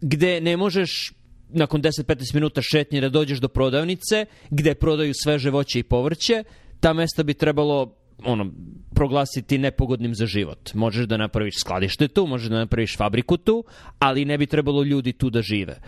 gde 0.00 0.40
ne 0.40 0.56
možeš 0.56 1.12
nakon 1.52 1.82
10-15 1.82 2.34
minuta 2.34 2.60
šetnje 2.62 3.00
da 3.00 3.08
dođeš 3.08 3.38
do 3.38 3.48
prodavnice 3.48 4.26
gde 4.50 4.74
prodaju 4.74 5.12
sveže 5.14 5.50
voće 5.50 5.78
i 5.78 5.82
povrće, 5.82 6.44
ta 6.80 6.92
mesta 6.92 7.22
bi 7.22 7.34
trebalo 7.34 7.94
ono, 8.24 8.50
proglasiti 8.94 9.58
nepogodnim 9.58 10.14
za 10.14 10.26
život. 10.26 10.74
Možeš 10.74 11.06
da 11.06 11.16
napraviš 11.16 11.54
skladište 11.60 12.08
tu, 12.08 12.26
možeš 12.26 12.48
da 12.48 12.58
napraviš 12.58 12.96
fabriku 12.96 13.36
tu, 13.36 13.64
ali 13.98 14.24
ne 14.24 14.38
bi 14.38 14.46
trebalo 14.46 14.82
ljudi 14.82 15.12
tu 15.12 15.30
da 15.30 15.42
žive 15.42 15.80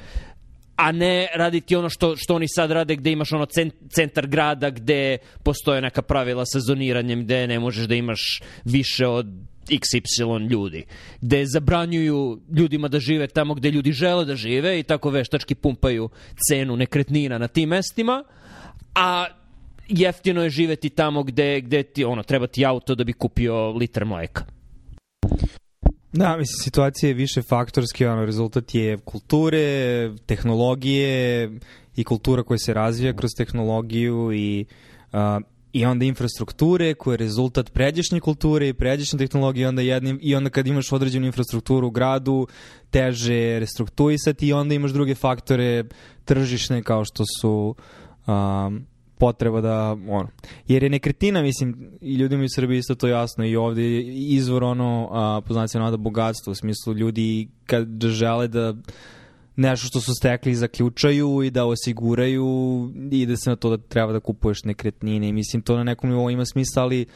a 0.77 0.93
ne 0.93 1.29
raditi 1.35 1.77
ono 1.77 1.89
što, 1.89 2.17
što 2.17 2.35
oni 2.35 2.49
sad 2.49 2.71
rade 2.71 2.97
gde 2.97 3.13
imaš 3.13 3.33
ono 3.33 3.47
centar 3.91 4.27
grada 4.27 4.71
gde 4.71 5.19
postoje 5.43 5.81
neka 5.81 6.03
pravila 6.03 6.45
sa 6.47 6.61
zoniranjem 6.61 7.25
gde 7.25 7.47
ne 7.47 7.59
možeš 7.59 7.87
da 7.87 7.95
imaš 7.95 8.43
više 8.65 9.07
od 9.07 9.27
XY 9.69 10.51
ljudi, 10.51 10.85
gde 11.21 11.47
zabranjuju 11.47 12.41
ljudima 12.57 12.89
da 12.89 13.01
žive 13.01 13.27
tamo 13.27 13.55
gde 13.55 13.71
ljudi 13.71 13.93
žele 13.93 14.25
da 14.25 14.37
žive 14.37 14.79
i 14.81 14.83
tako 14.83 15.11
veštački 15.11 15.55
pumpaju 15.55 16.09
cenu 16.49 16.77
nekretnina 16.77 17.39
na 17.39 17.49
tim 17.49 17.69
mestima, 17.69 18.25
a 18.95 19.27
jeftino 19.89 20.43
je 20.43 20.51
živeti 20.51 20.91
tamo 20.91 21.23
gde, 21.23 21.61
gde 21.61 21.83
ti, 21.83 22.05
ono, 22.05 22.23
treba 22.23 22.47
ti 22.47 22.67
auto 22.67 22.95
da 22.95 23.05
bi 23.05 23.13
kupio 23.13 23.71
litar 23.71 24.05
mleka. 24.05 24.45
Da, 26.13 26.37
mislim, 26.37 26.63
situacija 26.63 27.09
je 27.09 27.15
više 27.15 27.43
faktorski, 27.43 28.07
ono, 28.07 28.25
rezultat 28.25 28.75
je 28.75 28.97
kulture, 28.97 30.11
tehnologije 30.27 31.51
i 31.97 32.05
kultura 32.05 32.43
koja 32.43 32.59
se 32.59 32.75
razvija 32.75 33.13
kroz 33.13 33.31
tehnologiju 33.37 34.33
i 34.33 34.65
uh, 35.13 35.19
i 35.75 35.85
onda 35.85 36.05
infrastrukture 36.05 36.95
koja 36.95 37.13
je 37.13 37.19
rezultat 37.19 37.73
pređešnje 37.73 38.21
kulture 38.21 38.69
i 38.69 38.73
pređešnje 38.73 39.19
tehnologije 39.19 39.69
onda, 39.69 39.83
jednim, 39.83 40.19
i 40.23 40.35
onda 40.35 40.51
kad 40.51 40.67
imaš 40.67 40.93
određenu 40.93 41.27
infrastrukturu 41.27 41.87
u 41.87 41.91
gradu 41.91 42.47
teže 42.91 43.59
restrukturisati 43.61 44.47
i 44.47 44.53
onda 44.53 44.75
imaš 44.75 44.91
druge 44.91 45.15
faktore 45.15 45.85
tržišne 46.25 46.83
kao 46.83 47.05
što 47.05 47.25
su 47.41 47.75
um, 48.27 48.87
potreba 49.19 49.61
da, 49.61 49.93
ono, 49.93 50.29
jer 50.69 50.83
je 50.83 50.91
nekretina, 50.91 51.43
mislim, 51.43 51.91
i 52.01 52.15
ljudima 52.15 52.45
iz 52.45 52.51
Srbije 52.55 52.79
isto 52.79 52.95
to 52.95 53.09
jasno 53.09 53.45
i 53.45 53.57
ovde 53.57 53.83
je 53.83 54.15
izvor 54.15 54.65
ono, 54.65 55.09
a, 55.13 55.41
poznaci 55.47 55.79
nada 55.79 55.97
bogatstvo, 55.97 56.51
u 56.51 56.55
smislu 56.55 56.95
ljudi 56.95 57.49
kad 57.67 58.03
žele 58.03 58.49
da 58.49 58.75
nešto 59.57 59.87
što 59.87 60.01
su 60.01 60.15
stekli 60.15 60.55
zaključaju 60.55 61.43
i 61.43 61.51
da 61.51 61.65
osiguraju 61.65 62.47
i 63.11 63.27
da 63.27 63.37
se 63.37 63.51
na 63.51 63.57
to 63.57 63.77
da 63.77 63.83
treba 63.83 64.13
da 64.13 64.21
kupuješ 64.21 64.65
nekretnine 64.65 65.33
mislim 65.33 65.63
to 65.63 65.77
na 65.77 65.85
nekom 65.85 66.11
nivou 66.11 66.31
ima 66.31 66.45
smisla, 66.45 66.83
ali 66.83 67.07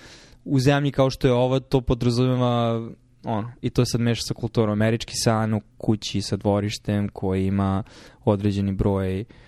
u 0.44 0.60
zemlji 0.60 0.92
kao 0.92 1.10
što 1.10 1.26
je 1.26 1.32
ova 1.32 1.60
to 1.60 1.80
podrazumeva 1.80 2.88
ono, 3.24 3.52
i 3.62 3.70
to 3.70 3.84
sad 3.84 4.00
meša 4.00 4.22
sa 4.22 4.34
kulturom. 4.34 4.70
Američki 4.70 5.14
san 5.16 5.54
u 5.54 5.60
kući 5.78 6.22
sa 6.22 6.36
dvorištem 6.36 7.08
koji 7.08 7.46
ima 7.46 7.82
određeni 8.24 8.72
broj 8.72 9.20
Uh, 9.20 9.47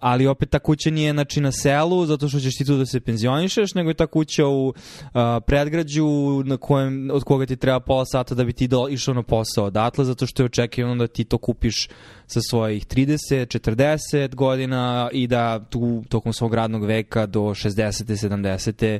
ali 0.00 0.26
opet 0.26 0.50
ta 0.50 0.58
kuća 0.58 0.90
nije 0.90 1.12
znači, 1.12 1.40
na 1.40 1.52
selu 1.52 2.06
zato 2.06 2.28
što 2.28 2.40
ćeš 2.40 2.56
ti 2.56 2.64
tu 2.64 2.76
da 2.76 2.86
se 2.86 3.00
penzionišeš, 3.00 3.74
nego 3.74 3.90
je 3.90 3.94
ta 3.94 4.06
kuća 4.06 4.46
u 4.46 4.68
uh, 4.68 4.74
predgrađu 5.46 6.08
na 6.44 6.56
kojem, 6.56 7.10
od 7.12 7.24
koga 7.24 7.46
ti 7.46 7.56
treba 7.56 7.80
pola 7.80 8.04
sata 8.06 8.34
da 8.34 8.44
bi 8.44 8.52
ti 8.52 8.68
do, 8.68 8.88
išao 8.90 9.14
na 9.14 9.22
posao 9.22 9.64
odatle, 9.64 10.04
zato 10.04 10.26
što 10.26 10.42
je 10.42 10.44
očekivano 10.44 10.94
da 10.94 11.06
ti 11.06 11.24
to 11.24 11.38
kupiš 11.38 11.88
sa 12.26 12.40
svojih 12.40 12.86
30, 12.86 13.58
40 13.58 14.34
godina 14.34 15.08
i 15.12 15.26
da 15.26 15.64
tu 15.64 16.04
tokom 16.08 16.32
svog 16.32 16.54
radnog 16.54 16.84
veka 16.84 17.26
do 17.26 17.40
60. 17.40 18.28
70. 18.28 18.98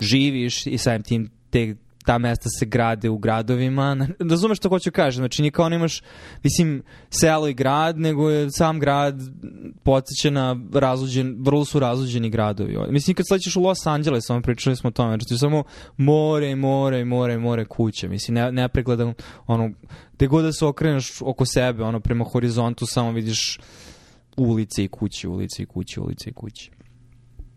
živiš 0.00 0.66
i 0.66 0.78
samim 0.78 1.02
tim 1.02 1.30
te 1.50 1.74
ta 2.04 2.18
mesta 2.18 2.48
se 2.58 2.66
grade 2.66 3.10
u 3.10 3.18
gradovima. 3.18 4.08
Razumeš 4.30 4.58
što 4.58 4.68
hoću 4.68 4.90
kažem? 4.90 5.20
Znači, 5.20 5.42
nije 5.42 5.50
kao 5.52 5.68
imaš, 5.68 6.02
mislim, 6.42 6.82
selo 7.10 7.48
i 7.48 7.54
grad, 7.54 7.98
nego 7.98 8.30
je 8.30 8.50
sam 8.50 8.80
grad 8.80 9.20
podsjeća 9.82 10.30
na 10.30 10.56
razluđen, 10.72 11.36
vrlo 11.40 11.64
su 11.64 11.78
razluđeni 11.78 12.30
gradovi. 12.30 12.76
Mislim, 12.90 13.14
kad 13.14 13.26
slećeš 13.28 13.56
u 13.56 13.60
Los 13.60 13.86
Angeles, 13.86 14.24
samo 14.26 14.42
pričali 14.42 14.76
smo 14.76 14.88
o 14.88 14.90
tome, 14.90 15.16
znači 15.18 15.38
samo 15.38 15.64
more 15.96 16.56
more 16.56 17.04
more 17.04 17.38
more 17.38 17.64
kuće. 17.64 18.08
Mislim, 18.08 18.34
ne, 18.34 18.52
ne 18.52 18.68
pregledam, 18.68 19.14
ono, 19.46 19.70
gde 20.12 20.26
god 20.26 20.44
da 20.44 20.52
se 20.52 20.66
okreneš 20.66 21.22
oko 21.22 21.46
sebe, 21.46 21.82
ono, 21.82 22.00
prema 22.00 22.24
horizontu, 22.24 22.86
samo 22.86 23.12
vidiš 23.12 23.60
ulice 24.36 24.84
i 24.84 24.88
kuće, 24.88 25.28
ulice 25.28 25.62
i 25.62 25.66
kuće, 25.66 26.00
ulice 26.00 26.30
i 26.30 26.32
kuće. 26.32 26.70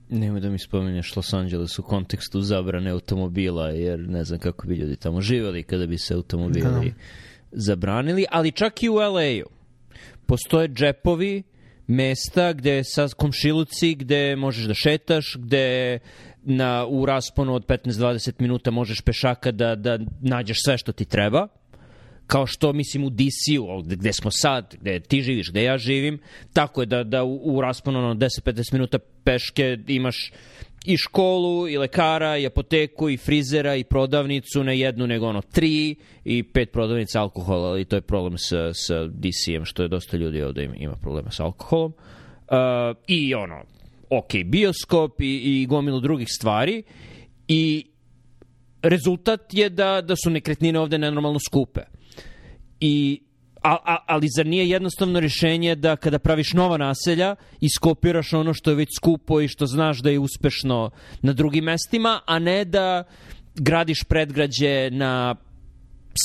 Nemoj 0.10 0.39
da 0.39 0.50
mi 0.50 0.60
spomeneš 0.60 1.15
Los 1.15 1.34
Angeles 1.34 1.80
u 1.80 1.84
kontekstu 1.84 2.41
zabrane 2.41 2.91
automobila, 2.91 3.70
jer 3.70 4.00
ne 4.00 4.24
znam 4.24 4.39
kako 4.39 4.67
bi 4.67 4.76
ljudi 4.76 4.96
tamo 4.96 5.22
živjeli 5.22 5.63
kada 5.63 5.88
bi 5.88 5.98
se 5.98 6.13
automobili 6.13 6.63
da. 6.63 6.91
zabranili, 7.52 8.26
ali 8.32 8.52
čak 8.52 8.84
i 8.84 8.89
u 8.89 8.96
LA-u 8.96 9.50
postoje 10.26 10.67
džepovi, 10.67 11.43
mesta 11.88 12.54
gde 12.54 12.84
sa 12.84 13.08
komšiluci, 13.17 13.96
gde 13.96 14.36
možeš 14.36 14.65
da 14.65 14.74
šetaš, 14.74 15.36
gde 15.39 16.00
na, 16.43 16.86
u 16.86 17.06
rasponu 17.06 17.54
od 17.54 17.65
15-20 17.65 18.32
minuta 18.39 18.72
možeš 18.72 19.02
pešaka 19.02 19.52
da, 19.52 19.76
da 19.76 20.00
nađeš 20.22 20.58
sve 20.65 20.78
što 20.78 20.91
ti 20.91 21.06
treba 21.06 21.48
kao 22.28 22.48
što 22.48 22.74
mislim 22.74 23.04
u 23.04 23.10
DC-u, 23.10 23.82
gde 23.82 24.13
smo 24.13 24.32
sad, 24.32 24.76
gde 24.82 25.00
ti 25.00 25.22
živiš, 25.22 25.50
gde 25.50 25.63
ja 25.63 25.78
živim, 25.78 26.20
tako 26.54 26.82
je 26.82 26.86
da, 26.86 27.04
da 27.04 27.24
u, 27.24 27.36
u 27.44 27.62
rasponu 27.62 28.16
10-15 28.16 28.74
minuta 28.74 29.00
peške 29.24 29.78
imaš 29.88 30.32
i 30.86 30.98
školu, 30.98 31.70
i 31.70 31.78
lekara, 31.78 32.38
i 32.38 32.46
apoteko, 32.46 33.10
i 33.10 33.18
frizera, 33.18 33.76
i 33.76 33.84
prodavnicu, 33.84 34.63
ne 34.63 34.80
jednu, 34.80 35.08
nego 35.08 35.28
ono 35.28 35.42
tri, 35.42 35.96
i 36.26 36.44
pet 36.44 36.72
prodavnica 36.72 37.22
alkohola, 37.22 37.70
ali 37.70 37.86
to 37.86 37.96
je 37.96 38.02
problem 38.02 38.38
sa, 38.38 38.74
sa 38.74 39.08
DC-em, 39.08 39.66
što 39.66 39.84
je 39.84 39.88
dosta 39.88 40.18
ljudi 40.18 40.42
ovde 40.42 40.63
ima, 40.63 40.76
ima 40.76 40.96
problema 40.96 41.32
sa 41.32 41.44
alkoholom. 41.44 41.94
Uh, 41.94 42.98
I 43.08 43.36
ono, 43.36 43.63
ok, 44.10 44.32
bioskop 44.46 45.22
i, 45.22 45.62
i 45.62 45.66
gomilu 45.66 46.00
drugih 46.00 46.28
stvari, 46.30 46.84
i 47.48 47.86
rezultat 48.82 49.54
je 49.54 49.70
da, 49.70 50.02
da 50.02 50.16
su 50.16 50.30
nekretnine 50.30 50.80
ovde 50.80 50.98
nenormalno 50.98 51.40
skupe. 51.40 51.82
I 52.80 53.22
a, 53.63 53.78
a, 53.86 53.98
ali 54.08 54.28
zar 54.36 54.46
nije 54.46 54.70
jednostavno 54.70 55.20
rješenje 55.20 55.76
da 55.76 55.96
kada 55.96 56.20
praviš 56.20 56.54
nova 56.54 56.78
naselja 56.78 57.36
iskopiraš 57.62 58.34
ono 58.34 58.54
što 58.54 58.70
je 58.70 58.76
već 58.76 58.90
skupo 58.96 59.42
i 59.42 59.48
što 59.48 59.66
znaš 59.66 60.00
da 60.00 60.10
je 60.10 60.20
uspešno 60.20 60.90
na 61.22 61.34
drugim 61.34 61.63
mestima, 61.63 62.22
a 62.26 62.40
ne 62.40 62.66
da 62.66 63.04
gradiš 63.56 64.04
predgrađe 64.04 64.90
na 64.92 65.36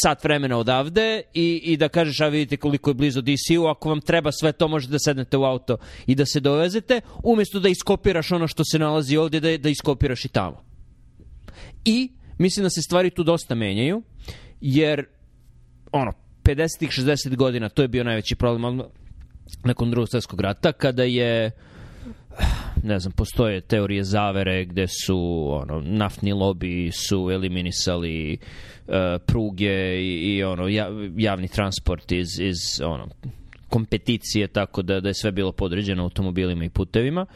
sat 0.02 0.24
vremena 0.24 0.58
odavde 0.58 1.22
i, 1.34 1.60
i 1.64 1.76
da 1.76 1.88
kažeš, 1.88 2.20
a 2.20 2.28
vidite 2.28 2.56
koliko 2.56 2.90
je 2.90 2.94
blizu 2.94 3.22
DC-u, 3.22 3.66
ako 3.66 3.88
vam 3.88 4.00
treba 4.00 4.32
sve 4.32 4.52
to 4.52 4.68
možete 4.68 4.92
da 4.92 4.98
sednete 4.98 5.36
u 5.36 5.44
auto 5.44 5.76
i 6.06 6.14
da 6.14 6.26
se 6.26 6.40
dovezete, 6.40 7.00
umjesto 7.24 7.60
da 7.60 7.68
iskopiraš 7.68 8.32
ono 8.32 8.48
što 8.48 8.64
se 8.64 8.78
nalazi 8.78 9.16
ovde, 9.16 9.40
da, 9.40 9.56
da 9.56 9.68
iskopiraš 9.68 10.24
i 10.24 10.28
tamo. 10.28 10.64
I 11.84 12.10
mislim 12.38 12.62
da 12.62 12.70
se 12.70 12.82
stvari 12.82 13.10
tu 13.10 13.22
dosta 13.22 13.54
menjaju, 13.54 14.02
jer 14.60 15.04
ono, 15.92 16.12
50-ih, 16.44 16.90
60 16.90 17.36
godina, 17.36 17.68
to 17.68 17.82
je 17.82 17.88
bio 17.88 18.04
najveći 18.04 18.36
problem 18.36 18.82
nakon 19.64 19.90
drugog 19.90 20.08
svjetskog 20.08 20.40
rata, 20.40 20.72
kada 20.72 21.02
je 21.02 21.50
ne 22.82 22.98
znam, 22.98 23.12
postoje 23.12 23.60
teorije 23.60 24.04
zavere 24.04 24.64
gde 24.64 24.86
su 24.88 25.48
ono, 25.50 25.80
naftni 25.80 26.32
lobi 26.32 26.90
su 26.90 27.30
eliminisali 27.32 28.38
uh, 28.86 28.94
pruge 29.26 30.00
i, 30.00 30.36
i 30.36 30.44
ono, 30.44 30.68
javni 31.16 31.48
transport 31.48 32.12
iz, 32.12 32.28
iz 32.40 32.80
ono, 32.84 33.08
kompeticije, 33.68 34.46
tako 34.46 34.82
da, 34.82 35.00
da 35.00 35.08
je 35.08 35.14
sve 35.14 35.32
bilo 35.32 35.52
podređeno 35.52 36.02
automobilima 36.02 36.64
i 36.64 36.70
putevima. 36.70 37.26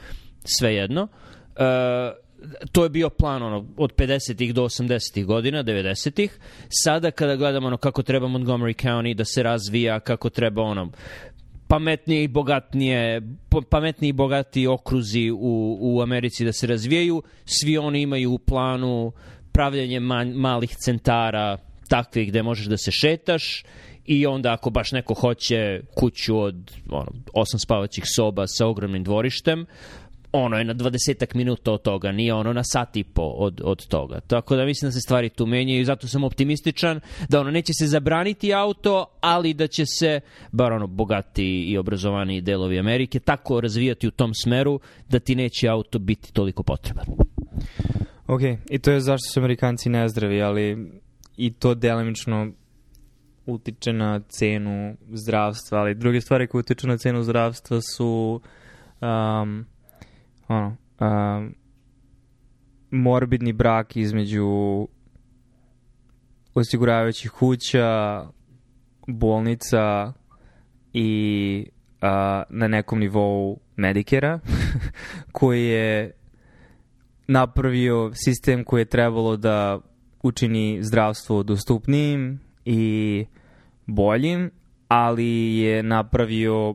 Svejedno. 0.58 1.02
Uh, 1.02 2.25
to 2.72 2.82
je 2.82 2.90
bio 2.90 3.10
plan 3.10 3.42
ono, 3.42 3.66
od 3.76 3.94
50-ih 3.94 4.54
do 4.54 4.62
80-ih 4.62 5.26
godina, 5.26 5.64
90-ih. 5.64 6.38
Sada 6.68 7.10
kada 7.10 7.36
gledamo 7.36 7.66
ono, 7.66 7.76
kako 7.76 8.02
treba 8.02 8.26
Montgomery 8.26 8.86
County 8.86 9.14
da 9.14 9.24
se 9.24 9.42
razvija, 9.42 10.00
kako 10.00 10.30
treba 10.30 10.62
ono, 10.62 10.90
pametnije 11.68 12.24
i 12.24 12.28
bogatnije, 12.28 13.22
pametniji 13.70 14.08
i 14.08 14.12
bogati 14.12 14.66
okruzi 14.66 15.30
u, 15.30 15.78
u 15.80 16.02
Americi 16.02 16.44
da 16.44 16.52
se 16.52 16.66
razvijaju, 16.66 17.22
svi 17.44 17.78
oni 17.78 18.02
imaju 18.02 18.32
u 18.32 18.38
planu 18.38 19.12
pravljanje 19.52 20.00
man, 20.00 20.28
malih 20.28 20.76
centara 20.76 21.58
takvih 21.88 22.28
gde 22.28 22.42
možeš 22.42 22.66
da 22.66 22.76
se 22.76 22.90
šetaš 22.90 23.64
i 24.04 24.26
onda 24.26 24.52
ako 24.52 24.70
baš 24.70 24.92
neko 24.92 25.14
hoće 25.14 25.80
kuću 25.94 26.38
od 26.38 26.72
ono, 26.90 27.12
osam 27.32 27.60
spavaćih 27.60 28.04
soba 28.16 28.46
sa 28.46 28.66
ogromnim 28.66 29.04
dvorištem, 29.04 29.66
ono 30.38 30.58
je 30.58 30.64
na 30.64 30.74
20 30.74 31.34
minuta 31.34 31.72
od 31.72 31.82
toga, 31.82 32.12
nije 32.12 32.34
ono 32.34 32.52
na 32.52 32.64
sat 32.64 32.96
i 32.96 33.04
po 33.04 33.22
od, 33.22 33.60
od 33.64 33.86
toga. 33.86 34.20
Tako 34.20 34.56
da 34.56 34.64
mislim 34.64 34.88
da 34.88 34.92
se 34.92 35.00
stvari 35.00 35.28
tu 35.28 35.46
menjaju 35.46 35.80
i 35.80 35.84
zato 35.84 36.08
sam 36.08 36.24
optimističan 36.24 37.00
da 37.28 37.40
ono 37.40 37.50
neće 37.50 37.72
se 37.72 37.86
zabraniti 37.86 38.54
auto, 38.54 39.06
ali 39.20 39.54
da 39.54 39.66
će 39.66 39.86
se, 39.86 40.20
bar 40.52 40.72
ono 40.72 40.86
bogati 40.86 41.44
i 41.44 41.78
obrazovani 41.78 42.40
delovi 42.40 42.78
Amerike, 42.78 43.20
tako 43.20 43.60
razvijati 43.60 44.08
u 44.08 44.10
tom 44.10 44.34
smeru 44.34 44.80
da 45.08 45.18
ti 45.18 45.34
neće 45.34 45.68
auto 45.68 45.98
biti 45.98 46.32
toliko 46.32 46.62
potreban. 46.62 47.06
Ok, 48.26 48.40
i 48.70 48.78
to 48.78 48.90
je 48.90 49.00
zašto 49.00 49.30
su 49.32 49.40
Amerikanci 49.40 49.88
nezdravi, 49.88 50.42
ali 50.42 50.90
i 51.36 51.52
to 51.52 51.74
delimično 51.74 52.52
utiče 53.46 53.92
na 53.92 54.20
cenu 54.28 54.96
zdravstva, 55.12 55.78
ali 55.78 55.94
druge 55.94 56.20
stvari 56.20 56.46
koje 56.46 56.60
utiču 56.60 56.88
na 56.88 56.96
cenu 56.96 57.22
zdravstva 57.22 57.80
su 57.80 58.40
um, 59.00 59.66
ono, 60.48 60.76
um, 61.00 61.54
morbidni 62.90 63.52
brak 63.52 63.96
između 63.96 64.48
osiguravajućih 66.54 67.30
kuća, 67.30 68.22
bolnica 69.06 70.12
i 70.92 71.66
a, 72.00 72.42
na 72.50 72.68
nekom 72.68 72.98
nivou 72.98 73.58
Medikera, 73.76 74.40
koji 75.32 75.64
je 75.64 76.12
napravio 77.26 78.10
sistem 78.14 78.64
koji 78.64 78.80
je 78.80 78.84
trebalo 78.84 79.36
da 79.36 79.80
učini 80.22 80.78
zdravstvo 80.82 81.42
dostupnijim 81.42 82.40
i 82.64 83.24
boljim, 83.86 84.50
ali 84.88 85.58
je 85.58 85.82
napravio 85.82 86.74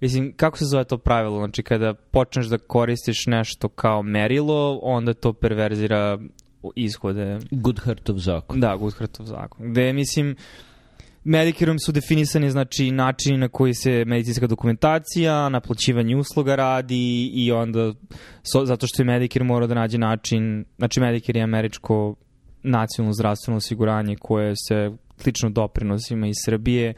Mislim, 0.00 0.32
kako 0.36 0.58
se 0.58 0.64
zove 0.64 0.84
to 0.84 0.98
pravilo? 0.98 1.38
Znači, 1.38 1.62
kada 1.62 1.94
počneš 1.94 2.46
da 2.46 2.58
koristiš 2.58 3.26
nešto 3.26 3.68
kao 3.68 4.02
merilo, 4.02 4.78
onda 4.82 5.14
to 5.14 5.32
perverzira 5.32 6.18
ishode. 6.76 7.38
Goodhartov 7.50 8.16
zakon. 8.16 8.60
Da, 8.60 8.76
Goodhartov 8.76 9.26
zakon. 9.26 9.72
Gde, 9.72 9.92
mislim, 9.92 10.36
Medicareom 11.24 11.78
su 11.78 11.92
definisani 11.92 12.50
znači 12.50 12.90
načini 12.90 13.38
na 13.38 13.48
koji 13.48 13.74
se 13.74 14.04
medicinska 14.04 14.46
dokumentacija, 14.46 15.48
naplaćivanje 15.48 16.16
usluga 16.16 16.56
radi 16.56 17.30
i 17.34 17.52
onda 17.52 17.92
so, 18.42 18.66
zato 18.66 18.86
što 18.86 19.02
je 19.02 19.06
Medicare 19.06 19.44
mora 19.44 19.66
da 19.66 19.74
nađe 19.74 19.98
način, 19.98 20.64
znači 20.78 21.00
Medicare 21.00 21.40
je 21.40 21.44
američko 21.44 22.14
nacionalno 22.62 23.12
zdravstveno 23.12 23.56
osiguranje 23.56 24.16
koje 24.16 24.54
se 24.68 24.90
slično 25.16 25.50
doprinosima 25.50 26.26
iz 26.26 26.36
Srbije 26.44 26.94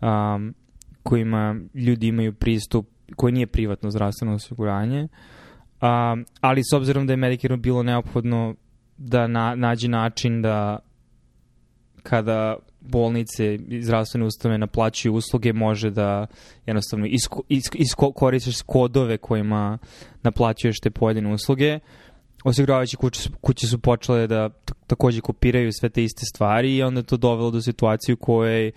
um, 0.00 0.54
kojima 1.02 1.56
ljudi 1.74 2.06
imaju 2.06 2.32
pristup, 2.32 2.86
koji 3.16 3.32
nije 3.32 3.46
privatno 3.46 3.90
zdravstveno 3.90 4.34
osiguranje, 4.34 5.08
a, 5.80 6.16
ali 6.40 6.62
s 6.64 6.72
obzirom 6.72 7.06
da 7.06 7.12
je 7.12 7.16
Medicare 7.16 7.56
bilo 7.56 7.82
neophodno 7.82 8.54
da 8.96 9.26
na, 9.26 9.54
nađe 9.54 9.88
način 9.88 10.42
da 10.42 10.78
kada 12.02 12.56
bolnice 12.80 13.54
i 13.54 13.82
zdravstvene 13.82 14.26
ustave 14.26 14.58
naplaćuju 14.58 15.14
usluge, 15.14 15.52
može 15.52 15.90
da 15.90 16.26
jednostavno 16.66 17.06
isko, 17.06 17.42
isko, 17.48 17.76
isko, 17.78 18.12
kodove 18.66 19.18
kojima 19.18 19.78
naplaćuješ 20.22 20.80
te 20.80 20.90
pojedine 20.90 21.32
usluge. 21.32 21.78
Osiguravajući 22.44 22.96
kuće, 22.96 23.30
kuće 23.40 23.66
su 23.66 23.78
počele 23.78 24.26
da 24.26 24.50
takođe 24.86 25.20
kopiraju 25.20 25.72
sve 25.72 25.88
te 25.88 26.04
iste 26.04 26.26
stvari 26.34 26.76
i 26.76 26.82
onda 26.82 27.02
to 27.02 27.16
dovelo 27.16 27.50
do 27.50 27.60
situacije 27.60 28.14
u 28.14 28.16
kojoj 28.16 28.72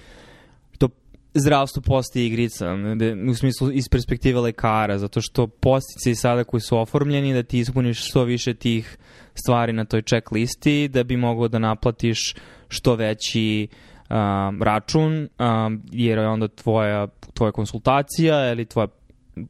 zdravstvo 1.33 1.81
postaje 1.81 2.27
igrica, 2.27 2.65
u 3.29 3.35
smislu 3.35 3.71
iz 3.71 3.89
perspektive 3.91 4.39
lekara, 4.39 4.97
zato 4.97 5.21
što 5.21 5.47
postice 5.47 6.15
sada 6.15 6.43
koji 6.43 6.61
su 6.61 6.77
oformljeni 6.77 7.33
da 7.33 7.43
ti 7.43 7.59
ispuniš 7.59 8.09
što 8.09 8.23
više 8.23 8.53
tih 8.53 8.97
stvari 9.33 9.73
na 9.73 9.85
toj 9.85 10.01
check 10.01 10.31
listi 10.31 10.87
da 10.87 11.03
bi 11.03 11.17
mogao 11.17 11.47
da 11.47 11.59
naplatiš 11.59 12.35
što 12.67 12.95
veći 12.95 13.67
um, 14.09 14.61
račun, 14.63 15.13
um, 15.39 15.81
jer 15.91 16.17
je 16.17 16.27
onda 16.27 16.47
tvoja, 16.47 17.07
tvoja 17.33 17.51
konsultacija 17.51 18.51
ili 18.51 18.65
tvoja 18.65 18.87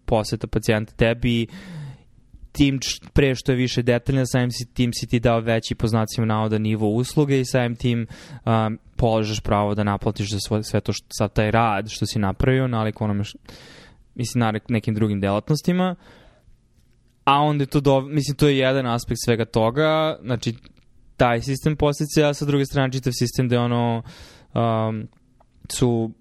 poseta 0.06 0.48
pacijenta 0.48 0.94
tebi 0.94 1.48
tim 2.54 2.80
pre 3.14 3.36
što 3.36 3.52
je 3.52 3.56
više 3.56 3.82
detaljna, 3.82 4.26
samim 4.26 4.52
si, 4.52 4.66
tim 4.74 4.92
si 4.94 5.08
ti 5.08 5.20
dao 5.20 5.40
veći 5.40 5.76
po 5.76 5.88
znacima 5.88 6.26
navoda 6.26 6.58
nivo 6.58 6.90
usluge 6.90 7.40
i 7.40 7.46
samim 7.46 7.76
tim 7.76 8.08
um, 8.46 8.80
položaš 8.96 9.40
pravo 9.40 9.76
da 9.76 9.84
naplatiš 9.84 10.32
za 10.32 10.40
sve, 10.40 10.64
sve 10.64 10.82
to 10.82 10.94
što, 10.94 11.08
sad 11.18 11.34
taj 11.34 11.52
rad 11.52 11.90
što 11.90 12.06
si 12.06 12.20
napravio, 12.20 12.68
nalik 12.68 13.02
onome 13.02 13.24
što, 13.24 13.40
mislim, 14.16 14.40
na 14.40 14.54
nekim 14.70 14.96
drugim 14.96 15.22
delatnostima. 15.22 15.96
A 17.26 17.40
onda 17.40 17.64
je 17.64 17.68
to, 17.68 17.80
do, 17.80 18.02
mislim, 18.02 18.36
to 18.36 18.48
je 18.48 18.58
jedan 18.58 18.88
aspekt 18.88 19.20
svega 19.26 19.46
toga, 19.46 20.18
znači, 20.22 20.54
taj 21.18 21.42
sistem 21.42 21.76
postice, 21.76 22.24
a 22.24 22.34
sa 22.34 22.46
druge 22.46 22.66
strane 22.66 22.92
čitav 22.92 23.14
sistem 23.16 23.50
da 23.50 23.56
je 23.56 23.62
ono, 23.62 24.04
um, 24.54 25.08
su 25.70 26.12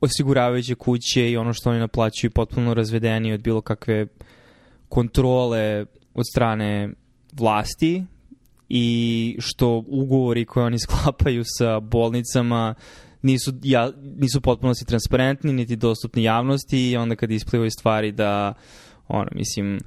osiguravajuće 0.00 0.74
kuće 0.74 1.30
i 1.30 1.36
ono 1.36 1.52
što 1.52 1.70
oni 1.70 1.78
naplaćuju 1.78 2.30
potpuno 2.30 2.74
razvedeni 2.74 3.32
od 3.32 3.40
bilo 3.40 3.60
kakve 3.60 4.06
kontrole 4.94 5.84
od 6.14 6.24
strane 6.32 6.90
vlasti 7.32 8.04
i 8.68 9.36
što 9.40 9.84
ugovori 9.86 10.44
koje 10.44 10.66
oni 10.66 10.78
sklapaju 10.84 11.42
sa 11.58 11.80
bolnicama 11.80 12.74
nisu, 13.22 13.52
ja, 13.62 13.92
nisu 14.16 14.40
potpuno 14.40 14.74
si 14.74 14.84
transparentni, 14.84 15.52
niti 15.52 15.76
dostupni 15.76 16.22
javnosti 16.22 16.90
i 16.90 16.96
onda 16.96 17.16
kad 17.16 17.30
isplivaju 17.30 17.70
stvari 17.70 18.12
da, 18.12 18.54
ono, 19.08 19.28
mislim, 19.34 19.80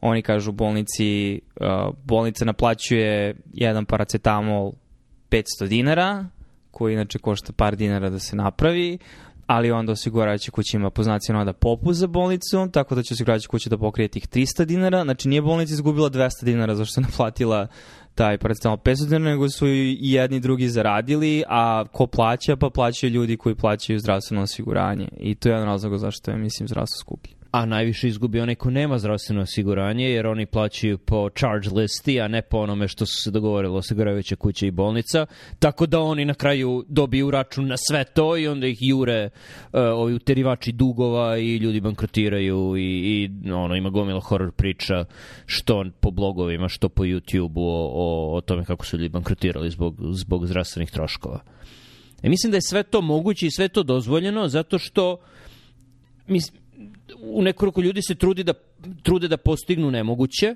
oni 0.00 0.22
kažu 0.22 0.52
bolnici, 0.52 1.40
uh, 1.60 1.94
bolnica 2.04 2.44
naplaćuje 2.44 3.36
jedan 3.52 3.84
paracetamol 3.84 4.72
500 5.30 5.68
dinara, 5.68 6.26
koji 6.70 6.94
inače 6.94 7.18
košta 7.18 7.52
par 7.52 7.76
dinara 7.76 8.10
da 8.10 8.18
se 8.18 8.36
napravi, 8.36 8.98
ali 9.46 9.70
onda 9.70 9.92
osiguravajuća 9.92 10.50
kuća 10.50 10.76
ima 10.76 10.90
poznacija 10.90 11.44
da 11.44 11.52
popust 11.52 12.00
za 12.00 12.06
bolnicu, 12.06 12.68
tako 12.72 12.94
da 12.94 13.02
će 13.02 13.14
osiguravajuća 13.14 13.48
kuća 13.48 13.70
da 13.70 13.78
pokrije 13.78 14.08
tih 14.08 14.28
300 14.28 14.64
dinara, 14.64 15.04
znači 15.04 15.28
nije 15.28 15.42
bolnica 15.42 15.72
izgubila 15.72 16.10
200 16.10 16.44
dinara 16.44 16.74
zašto 16.74 17.00
je 17.00 17.06
naplatila 17.06 17.66
taj 18.14 18.38
paracetamol 18.38 18.78
500 18.78 19.08
dinara, 19.08 19.30
nego 19.30 19.48
su 19.48 19.68
i 19.68 19.98
jedni 20.00 20.36
i 20.36 20.40
drugi 20.40 20.68
zaradili, 20.68 21.44
a 21.48 21.84
ko 21.92 22.06
plaća? 22.06 22.56
Pa 22.56 22.70
plaćaju 22.70 23.12
ljudi 23.12 23.36
koji 23.36 23.54
plaćaju 23.54 23.98
zdravstveno 23.98 24.42
osiguranje. 24.42 25.08
I 25.20 25.34
to 25.34 25.48
je 25.48 25.52
jedan 25.52 25.66
razlog 25.66 25.98
zašto 25.98 26.30
je, 26.30 26.36
mislim, 26.36 26.68
zdravstvo 26.68 26.98
skuplje 27.00 27.35
a 27.56 27.66
najviše 27.66 28.08
izgubi 28.08 28.40
onaj 28.40 28.54
ko 28.54 28.70
nema 28.70 28.98
zdravstveno 28.98 29.42
osiguranje, 29.42 30.10
jer 30.10 30.26
oni 30.26 30.46
plaćaju 30.46 30.98
po 30.98 31.30
charge 31.30 31.68
listi, 31.68 32.20
a 32.20 32.28
ne 32.28 32.42
po 32.42 32.58
onome 32.58 32.88
što 32.88 33.06
su 33.06 33.22
se 33.22 33.30
dogovorili 33.30 33.76
osiguravajuće 33.76 34.36
kuće 34.36 34.66
i 34.66 34.70
bolnica, 34.70 35.26
tako 35.58 35.86
da 35.86 36.00
oni 36.00 36.24
na 36.24 36.34
kraju 36.34 36.84
dobiju 36.88 37.30
račun 37.30 37.66
na 37.66 37.76
sve 37.76 38.04
to 38.04 38.36
i 38.36 38.48
onda 38.48 38.66
ih 38.66 38.78
jure 38.80 39.24
uh, 39.26 39.80
ovi 39.80 40.14
uterivači 40.14 40.72
dugova 40.72 41.38
i 41.38 41.56
ljudi 41.56 41.80
bankrotiraju 41.80 42.76
i, 42.76 42.82
i 42.82 43.50
ono, 43.52 43.76
ima 43.76 43.90
gomila 43.90 44.20
horror 44.20 44.52
priča 44.52 45.04
što 45.46 45.84
po 46.00 46.10
blogovima, 46.10 46.68
što 46.68 46.88
po 46.88 47.02
YouTube-u 47.02 47.68
o, 47.68 47.90
o, 47.94 48.36
o 48.36 48.40
tome 48.40 48.64
kako 48.64 48.86
su 48.86 48.96
ljudi 48.96 49.08
bankrotirali 49.08 49.70
zbog, 49.70 49.96
zbog 50.12 50.46
zdravstvenih 50.46 50.90
troškova. 50.90 51.40
E, 52.22 52.28
mislim 52.28 52.50
da 52.50 52.56
je 52.56 52.62
sve 52.62 52.82
to 52.82 53.00
moguće 53.00 53.46
i 53.46 53.50
sve 53.50 53.68
to 53.68 53.82
dozvoljeno 53.82 54.48
zato 54.48 54.78
što 54.78 55.16
mislim, 56.26 56.65
u 57.20 57.42
nekoliko 57.42 57.80
ljudi 57.80 58.02
se 58.02 58.14
trudi 58.14 58.44
da, 58.44 58.54
trude 59.02 59.28
da 59.28 59.36
postignu 59.36 59.90
nemoguće 59.90 60.54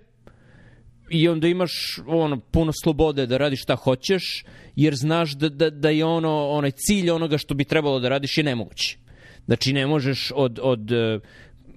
i 1.11 1.29
onda 1.29 1.49
imaš 1.49 2.01
ono 2.07 2.41
puno 2.41 2.73
slobode 2.83 3.27
da 3.27 3.37
radiš 3.37 3.63
šta 3.63 3.77
hoćeš 3.77 4.45
jer 4.77 4.95
znaš 4.95 5.33
da, 5.33 5.49
da, 5.49 5.71
da 5.71 5.91
je 5.91 6.05
ono 6.05 6.49
onaj 6.49 6.71
cilj 6.71 7.11
onoga 7.11 7.39
što 7.39 7.55
bi 7.55 7.65
trebalo 7.65 8.01
da 8.01 8.09
radiš 8.09 8.39
je 8.39 8.45
nemoguće. 8.45 8.99
Znači 9.47 9.73
ne 9.73 9.87
možeš 9.87 10.33
od, 10.35 10.59
od 10.63 10.91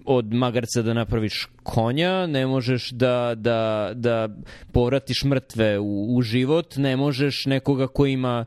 od 0.06 0.34
magarca 0.34 0.82
da 0.82 0.94
napraviš 0.94 1.48
konja, 1.64 2.28
ne 2.28 2.48
možeš 2.48 2.90
da, 2.90 3.34
da, 3.36 3.92
da 3.94 4.30
povratiš 4.72 5.24
mrtve 5.24 5.80
u, 5.80 6.16
u 6.16 6.22
život, 6.22 6.76
ne 6.76 6.96
možeš 6.98 7.46
nekoga 7.46 7.88
ko 7.88 8.06
ima 8.06 8.46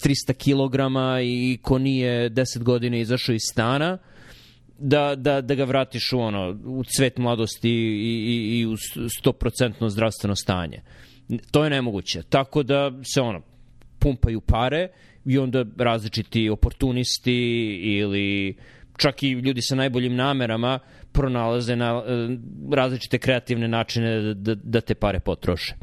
300 0.00 0.32
kilograma 0.32 1.20
i 1.22 1.58
ko 1.62 1.78
nije 1.78 2.30
10 2.30 2.62
godina 2.62 2.96
izašao 2.96 3.34
iz 3.34 3.42
stana, 3.52 3.98
da, 4.78 5.14
da, 5.14 5.40
da 5.40 5.54
ga 5.54 5.64
vratiš 5.64 6.12
u, 6.12 6.18
ono, 6.18 6.58
u 6.64 6.84
cvet 6.84 7.18
mladosti 7.18 7.70
i, 7.70 8.24
i, 8.26 8.58
i 8.60 8.66
u 8.66 8.76
100% 9.24 9.88
zdravstveno 9.88 10.36
stanje. 10.36 10.82
To 11.50 11.64
je 11.64 11.70
nemoguće. 11.70 12.22
Tako 12.22 12.62
da 12.62 12.92
se 13.14 13.20
ono, 13.20 13.42
pumpaju 13.98 14.40
pare 14.40 14.88
i 15.24 15.38
onda 15.38 15.64
različiti 15.78 16.50
oportunisti 16.50 17.34
ili 17.82 18.56
čak 18.96 19.22
i 19.22 19.30
ljudi 19.30 19.62
sa 19.62 19.74
najboljim 19.74 20.14
namerama 20.14 20.78
pronalaze 21.12 21.76
na 21.76 22.02
e, 22.06 22.36
različite 22.72 23.18
kreativne 23.18 23.68
načine 23.68 24.20
da, 24.20 24.34
da, 24.34 24.54
da 24.54 24.80
te 24.80 24.94
pare 24.94 25.20
potroše. 25.20 25.74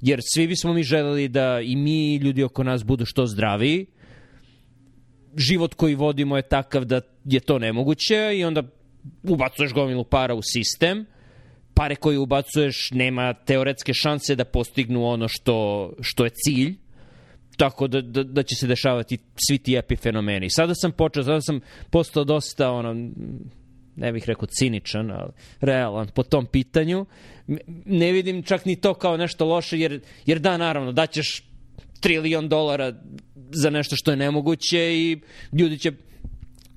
Jer 0.00 0.20
svi 0.22 0.46
bismo 0.46 0.72
mi 0.72 0.82
želeli 0.82 1.28
da 1.28 1.60
i 1.60 1.76
mi, 1.76 2.16
ljudi 2.16 2.42
oko 2.42 2.62
nas, 2.62 2.84
budu 2.84 3.04
što 3.04 3.26
zdraviji, 3.26 3.86
život 5.38 5.74
koji 5.74 5.94
vodimo 5.94 6.36
je 6.36 6.42
takav 6.42 6.84
da 6.84 7.00
je 7.24 7.40
to 7.40 7.58
nemoguće 7.58 8.38
i 8.38 8.44
onda 8.44 8.62
ubacuješ 9.22 9.72
gomilu 9.72 10.04
para 10.04 10.34
u 10.34 10.42
sistem, 10.42 11.06
pare 11.74 11.96
koje 11.96 12.18
ubacuješ 12.18 12.90
nema 12.92 13.34
teoretske 13.34 13.94
šanse 13.94 14.34
da 14.34 14.44
postignu 14.44 15.04
ono 15.04 15.28
što, 15.28 15.90
što 16.00 16.24
je 16.24 16.30
cilj, 16.30 16.74
tako 17.56 17.88
da, 17.88 18.00
da, 18.00 18.22
da 18.22 18.42
će 18.42 18.54
se 18.54 18.66
dešavati 18.66 19.18
svi 19.48 19.58
ti 19.58 19.76
epifenomeni. 19.76 20.50
Sada 20.50 20.74
sam 20.74 20.92
počeo, 20.92 21.22
sada 21.22 21.40
sam 21.40 21.60
postao 21.90 22.24
dosta, 22.24 22.70
ono, 22.70 23.10
ne 23.96 24.12
bih 24.12 24.24
rekao 24.26 24.46
ciničan, 24.46 25.10
ali 25.10 25.32
realan 25.60 26.08
po 26.14 26.22
tom 26.22 26.46
pitanju. 26.46 27.06
Ne 27.84 28.12
vidim 28.12 28.42
čak 28.42 28.64
ni 28.64 28.76
to 28.76 28.94
kao 28.94 29.16
nešto 29.16 29.46
loše, 29.46 29.78
jer, 29.78 30.00
jer 30.26 30.38
da, 30.38 30.56
naravno, 30.56 30.92
daćeš 30.92 31.47
trilion 32.00 32.48
dolara 32.48 32.92
za 33.50 33.70
nešto 33.70 33.96
što 33.96 34.10
je 34.10 34.16
nemoguće 34.16 34.78
i 34.78 35.20
ljudi 35.52 35.78
će 35.78 35.92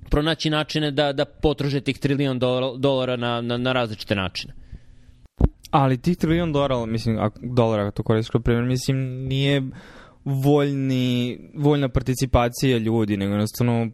pronaći 0.09 0.49
načine 0.49 0.91
da, 0.91 1.13
da 1.13 1.25
potrože 1.25 1.81
tih 1.81 1.97
trilion 1.97 2.39
dolara 2.77 3.15
na, 3.15 3.41
na, 3.41 3.57
na 3.57 3.73
različite 3.73 4.15
načine. 4.15 4.53
Ali 5.71 6.01
tih 6.01 6.17
trilion 6.17 6.53
dolara, 6.53 6.85
mislim, 6.85 7.19
ako, 7.19 7.39
dolara, 7.43 7.83
ako 7.83 7.95
to 7.95 8.03
koristiš 8.03 8.29
kao 8.29 8.41
primjer, 8.41 8.65
mislim, 8.65 8.97
nije 9.27 9.61
voljni, 10.25 11.39
voljna 11.55 11.89
participacija 11.89 12.77
ljudi, 12.77 13.17
nego 13.17 13.31
jednostavno 13.31 13.89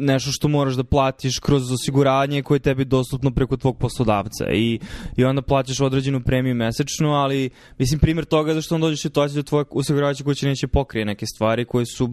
nešto 0.00 0.32
što 0.32 0.48
moraš 0.48 0.74
da 0.74 0.84
platiš 0.84 1.38
kroz 1.38 1.72
osiguranje 1.72 2.42
koje 2.42 2.56
je 2.56 2.60
tebi 2.60 2.84
dostupno 2.84 3.30
preko 3.30 3.56
tvog 3.56 3.78
poslodavca 3.78 4.50
i, 4.52 4.78
i 5.16 5.24
onda 5.24 5.42
plaćaš 5.42 5.80
određenu 5.80 6.20
premiju 6.20 6.54
mesečno, 6.54 7.10
ali 7.10 7.50
mislim 7.78 8.00
primjer 8.00 8.24
toga 8.24 8.50
je 8.50 8.54
zašto 8.54 8.74
on 8.74 8.80
dođe 8.80 8.94
u 8.94 8.96
situaciju 8.96 9.42
da 9.42 9.48
tvoj 9.48 9.64
osiguravajuća 9.70 10.24
kuća 10.24 10.46
neće 10.46 10.66
pokrije 10.66 11.04
neke 11.04 11.26
stvari 11.26 11.64
koje 11.64 11.86
su 11.86 12.10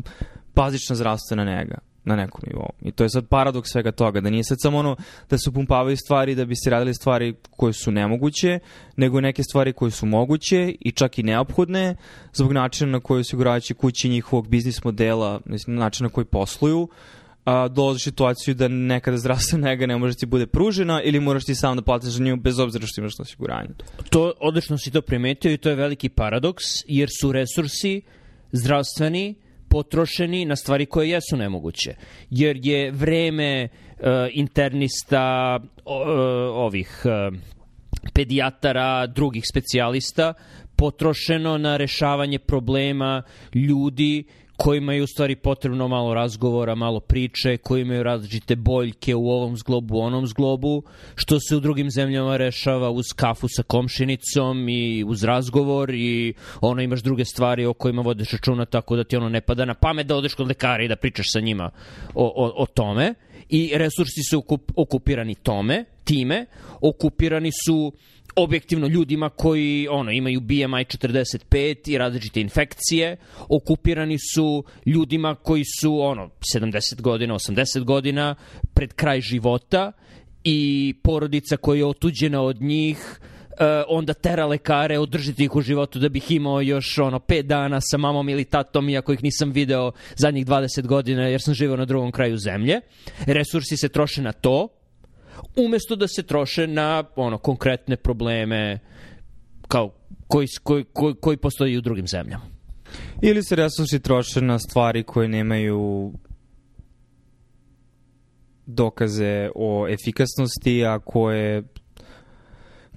bazična 0.56 0.96
zdravstvena 0.96 1.44
nega 1.44 1.78
na 2.08 2.16
nekom 2.16 2.42
nivou. 2.48 2.70
I 2.82 2.92
to 2.92 3.04
je 3.04 3.10
sad 3.10 3.28
paradoks 3.28 3.72
svega 3.72 3.92
toga, 3.92 4.22
da 4.22 4.30
nije 4.30 4.44
sad 4.44 4.58
samo 4.62 4.78
ono 4.78 4.96
da 5.30 5.38
se 5.38 5.50
upumpavaju 5.50 5.98
stvari 5.98 6.36
da 6.36 6.46
bi 6.46 6.56
se 6.56 6.70
radili 6.70 6.94
stvari 6.94 7.36
koje 7.52 7.74
su 7.74 7.92
nemoguće, 7.92 8.60
nego 8.96 9.22
neke 9.22 9.44
stvari 9.44 9.74
koje 9.74 9.92
su 9.92 10.06
moguće 10.06 10.76
i 10.80 10.92
čak 10.92 11.20
i 11.20 11.24
neophodne 11.24 11.96
zbog 12.34 12.54
načina 12.54 12.92
na 12.92 13.00
koji 13.00 13.20
osiguravajući 13.20 13.74
kući 13.74 14.10
njihovog 14.10 14.48
biznis 14.48 14.84
modela, 14.84 15.42
mislim, 15.46 15.76
načina 15.76 16.08
na 16.08 16.14
koji 16.14 16.26
posluju, 16.26 16.88
a, 17.48 17.68
dolaziš 17.68 18.04
situaciju 18.04 18.56
da 18.56 18.68
nekada 18.68 19.18
zdravstvena 19.18 19.68
nega 19.70 19.86
ne 19.86 19.98
može 19.98 20.16
ti 20.16 20.26
bude 20.26 20.48
pružena 20.48 21.02
ili 21.02 21.20
moraš 21.20 21.46
ti 21.46 21.56
sam 21.56 21.76
da 21.76 21.82
platiš 21.82 22.10
za 22.10 22.24
nju 22.24 22.36
bez 22.36 22.60
obzira 22.60 22.88
što 22.88 23.02
imaš 23.02 23.14
osiguranje. 23.20 23.70
To, 24.10 24.34
odlično 24.40 24.78
si 24.78 24.92
to 24.92 25.02
primetio 25.02 25.52
i 25.52 25.58
to 25.58 25.70
je 25.70 25.76
veliki 25.76 26.10
paradoks 26.10 26.64
jer 26.88 27.10
su 27.22 27.32
resursi 27.32 28.02
zdravstveni 28.52 29.36
potrošeni 29.70 30.46
na 30.46 30.56
stvari 30.56 30.86
koje 30.86 31.10
jesu 31.10 31.38
nemoguće. 31.38 31.96
Jer 32.30 32.60
je 32.64 32.92
vreme 32.92 33.68
uh, 33.68 34.06
internista 34.32 35.60
uh, 35.60 35.92
ovih 36.54 37.02
uh, 37.06 37.38
pedijatara, 38.14 39.08
drugih 39.08 39.44
specijalista 39.52 40.34
potrošeno 40.76 41.58
na 41.58 41.78
rešavanje 41.78 42.40
problema 42.40 43.24
ljudi 43.54 44.24
kojima 44.58 44.94
je 44.94 45.04
u 45.04 45.08
stvari 45.08 45.36
potrebno 45.36 45.88
malo 45.88 46.14
razgovora, 46.14 46.76
malo 46.76 47.00
priče, 47.00 47.58
koji 47.58 47.82
imaju 47.82 48.04
različite 48.04 48.56
boljke 48.56 49.16
u 49.16 49.30
ovom 49.30 49.58
zglobu, 49.58 49.96
u 49.96 50.02
onom 50.02 50.28
zglobu, 50.28 50.84
što 51.16 51.40
se 51.40 51.56
u 51.56 51.60
drugim 51.60 51.92
zemljama 51.92 52.38
rešava 52.38 52.90
uz 52.90 53.06
kafu 53.16 53.48
sa 53.50 53.64
komšinicom 53.64 54.70
i 54.70 55.04
uz 55.08 55.24
razgovor 55.24 55.94
i 55.94 56.34
ono 56.62 56.82
imaš 56.82 57.02
druge 57.02 57.26
stvari 57.26 57.66
o 57.66 57.74
kojima 57.74 58.02
vodiš 58.02 58.32
računa 58.32 58.66
tako 58.66 58.96
da 58.96 59.04
ti 59.04 59.18
ono 59.18 59.30
ne 59.30 59.42
pada 59.42 59.66
na 59.66 59.74
pamet 59.74 60.08
da 60.08 60.16
odeš 60.16 60.34
kod 60.34 60.48
lekara 60.48 60.84
i 60.84 60.88
da 60.88 60.96
pričaš 60.96 61.26
sa 61.32 61.40
njima 61.40 61.70
o, 62.14 62.26
o, 62.26 62.64
o 62.64 62.66
tome. 62.66 63.14
I 63.50 63.72
resursi 63.76 64.24
su 64.30 64.38
okup, 64.38 64.72
okupirani 64.76 65.36
tome, 65.36 65.86
time, 66.04 66.46
okupirani 66.82 67.52
su 67.66 67.94
objektivno 68.36 68.88
ljudima 68.88 69.30
koji 69.30 69.88
ono 69.88 70.12
imaju 70.12 70.40
BMI 70.40 70.86
45 70.86 71.92
i 71.92 71.98
različite 71.98 72.42
infekcije, 72.42 73.18
okupirani 73.50 74.18
su 74.34 74.64
ljudima 74.86 75.36
koji 75.36 75.64
su 75.80 76.00
ono 76.00 76.30
70 76.56 77.02
godina, 77.02 77.34
80 77.34 77.84
godina 77.84 78.36
pred 78.74 78.94
kraj 78.94 79.22
života 79.22 79.92
i 80.44 80.94
porodica 81.04 81.58
koja 81.58 81.78
je 81.78 81.86
otuđena 81.86 82.42
od 82.42 82.62
njih 82.62 83.20
uh, 83.60 83.66
onda 83.88 84.14
tera 84.14 84.46
lekare, 84.46 85.00
održiti 85.00 85.44
ih 85.44 85.56
u 85.56 85.62
životu 85.62 86.00
da 86.00 86.10
bih 86.10 86.32
imao 86.32 86.62
još 86.62 86.98
ono 86.98 87.20
pet 87.20 87.46
dana 87.46 87.82
sa 87.82 87.98
mamom 87.98 88.30
ili 88.30 88.46
tatom, 88.46 88.90
iako 88.90 89.14
ih 89.14 89.24
nisam 89.24 89.52
video 89.52 89.92
zadnjih 90.16 90.46
20 90.46 90.86
godina 90.86 91.28
jer 91.28 91.42
sam 91.42 91.54
živao 91.54 91.78
na 91.78 91.86
drugom 91.86 92.12
kraju 92.12 92.38
zemlje. 92.38 92.82
Resursi 93.26 93.78
se 93.78 93.90
troše 93.90 94.22
na 94.22 94.32
to, 94.32 94.68
umesto 95.56 95.96
da 95.96 96.08
se 96.08 96.24
troše 96.24 96.68
na 96.68 97.04
ono 97.16 97.38
konkretne 97.38 97.96
probleme 97.96 98.80
kao 99.68 99.94
koji, 100.28 100.48
koji, 100.64 100.84
koji, 100.94 101.16
koji 101.22 101.38
postoji 101.38 101.78
u 101.78 101.82
drugim 101.82 102.08
zemljama. 102.08 102.44
Ili 103.22 103.44
se 103.44 103.56
resursi 103.56 104.00
troše 104.00 104.42
na 104.42 104.60
stvari 104.60 105.04
koje 105.04 105.28
nemaju 105.28 106.14
dokaze 108.66 109.50
o 109.56 109.88
efikasnosti, 109.88 110.86
a 110.86 111.00
koje 111.00 111.64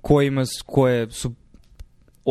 kojima, 0.01 0.45
koje 0.67 1.11
su 1.11 1.35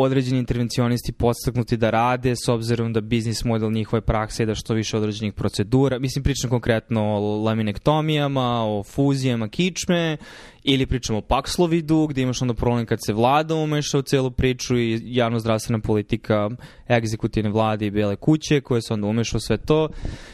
određeni 0.01 0.39
intervencionisti 0.39 1.11
podstaknuti 1.11 1.77
da 1.77 1.89
rade 1.89 2.35
s 2.35 2.47
obzirom 2.47 2.93
da 2.93 3.01
biznis 3.01 3.43
model 3.43 3.71
njihove 3.71 4.01
prakse 4.01 4.43
je 4.43 4.47
da 4.47 4.55
što 4.55 4.73
više 4.73 4.97
određenih 4.97 5.33
procedura. 5.33 5.99
Mislim, 5.99 6.23
pričam 6.23 6.49
konkretno 6.49 7.01
o 7.03 7.43
laminektomijama, 7.43 8.63
o 8.65 8.83
fuzijama 8.83 9.47
kičme 9.47 10.17
ili 10.63 10.85
pričam 10.85 11.15
o 11.15 11.21
Paxlovidu 11.21 12.07
gde 12.09 12.21
imaš 12.21 12.41
onda 12.41 12.53
problem 12.53 12.85
kad 12.85 12.99
se 13.05 13.13
vlada 13.13 13.55
umeša 13.55 13.97
u 13.97 14.01
celu 14.01 14.31
priču 14.31 14.77
i 14.77 15.01
javno-zdravstvena 15.05 15.79
politika 15.79 16.49
egzekutivne 16.89 17.49
vlade 17.49 17.85
i 17.85 17.91
bele 17.91 18.15
kuće 18.15 18.61
koje 18.61 18.81
se 18.81 18.93
onda 18.93 19.07
umeša 19.07 19.37
u 19.37 19.39
sve 19.39 19.57
to. 19.57 19.89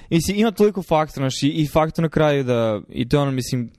Mislim, 0.09 0.37
ima 0.37 0.51
toliko 0.51 0.83
faktora, 0.83 1.29
i, 1.43 1.47
i 1.47 1.67
faktor 1.67 2.03
na 2.03 2.09
kraju 2.09 2.43
da, 2.43 2.81
i 2.89 3.09
to 3.09 3.21
ono, 3.21 3.31
mislim, 3.31 3.71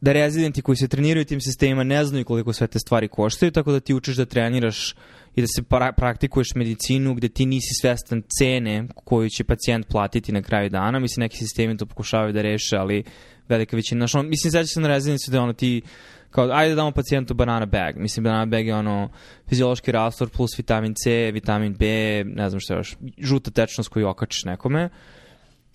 da 0.00 0.12
rezidenti 0.12 0.62
koji 0.62 0.76
se 0.76 0.88
treniraju 0.88 1.24
tim 1.24 1.40
sistemima 1.40 1.84
ne 1.84 2.04
znaju 2.04 2.24
koliko 2.24 2.52
sve 2.52 2.66
te 2.66 2.78
stvari 2.78 3.08
koštaju, 3.08 3.52
tako 3.52 3.72
da 3.72 3.80
ti 3.80 3.94
učiš 3.94 4.16
da 4.16 4.26
treniraš 4.26 4.94
i 5.36 5.40
da 5.40 5.46
se 5.46 5.62
pra 5.62 5.92
praktikuješ 5.92 6.54
medicinu 6.54 7.14
gde 7.14 7.28
ti 7.28 7.46
nisi 7.46 7.74
svestan 7.80 8.22
cene 8.38 8.88
koju 8.94 9.28
će 9.28 9.44
pacijent 9.44 9.86
platiti 9.88 10.32
na 10.32 10.42
kraju 10.42 10.70
dana. 10.70 10.98
Mislim, 10.98 11.22
neki 11.22 11.36
sistemi 11.36 11.76
to 11.76 11.86
pokušavaju 11.86 12.32
da 12.32 12.42
reše, 12.42 12.76
ali 12.76 13.04
velika 13.48 13.76
većina. 13.76 13.98
Znaš, 13.98 14.14
on, 14.14 14.28
mislim, 14.28 14.50
sveća 14.50 14.66
se 14.66 14.80
na 14.80 14.88
rezidenci 14.88 15.30
da 15.30 15.42
ono 15.42 15.52
ti 15.52 15.82
kao, 16.30 16.50
ajde 16.52 16.70
da 16.70 16.76
damo 16.76 16.90
pacijentu 16.90 17.34
banana 17.34 17.66
bag. 17.66 17.96
Mislim, 17.96 18.24
banana 18.24 18.46
bag 18.46 18.66
je 18.66 18.74
ono 18.74 19.10
fiziološki 19.48 19.92
rastor 19.92 20.28
plus 20.28 20.58
vitamin 20.58 20.94
C, 20.94 21.30
vitamin 21.32 21.74
B, 21.74 21.86
ne 22.24 22.48
znam 22.48 22.60
što 22.60 22.74
još, 22.74 22.96
žuta 23.18 23.50
tečnost 23.50 23.90
koju 23.90 24.08
okačiš 24.08 24.44
nekome. 24.44 24.88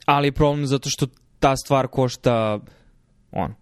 Ali 0.06 0.32
problem 0.32 0.68
zato 0.68 0.90
što 0.90 1.08
ta 1.40 1.56
stvar 1.56 1.88
košta 1.88 2.60
ono, 3.32 3.56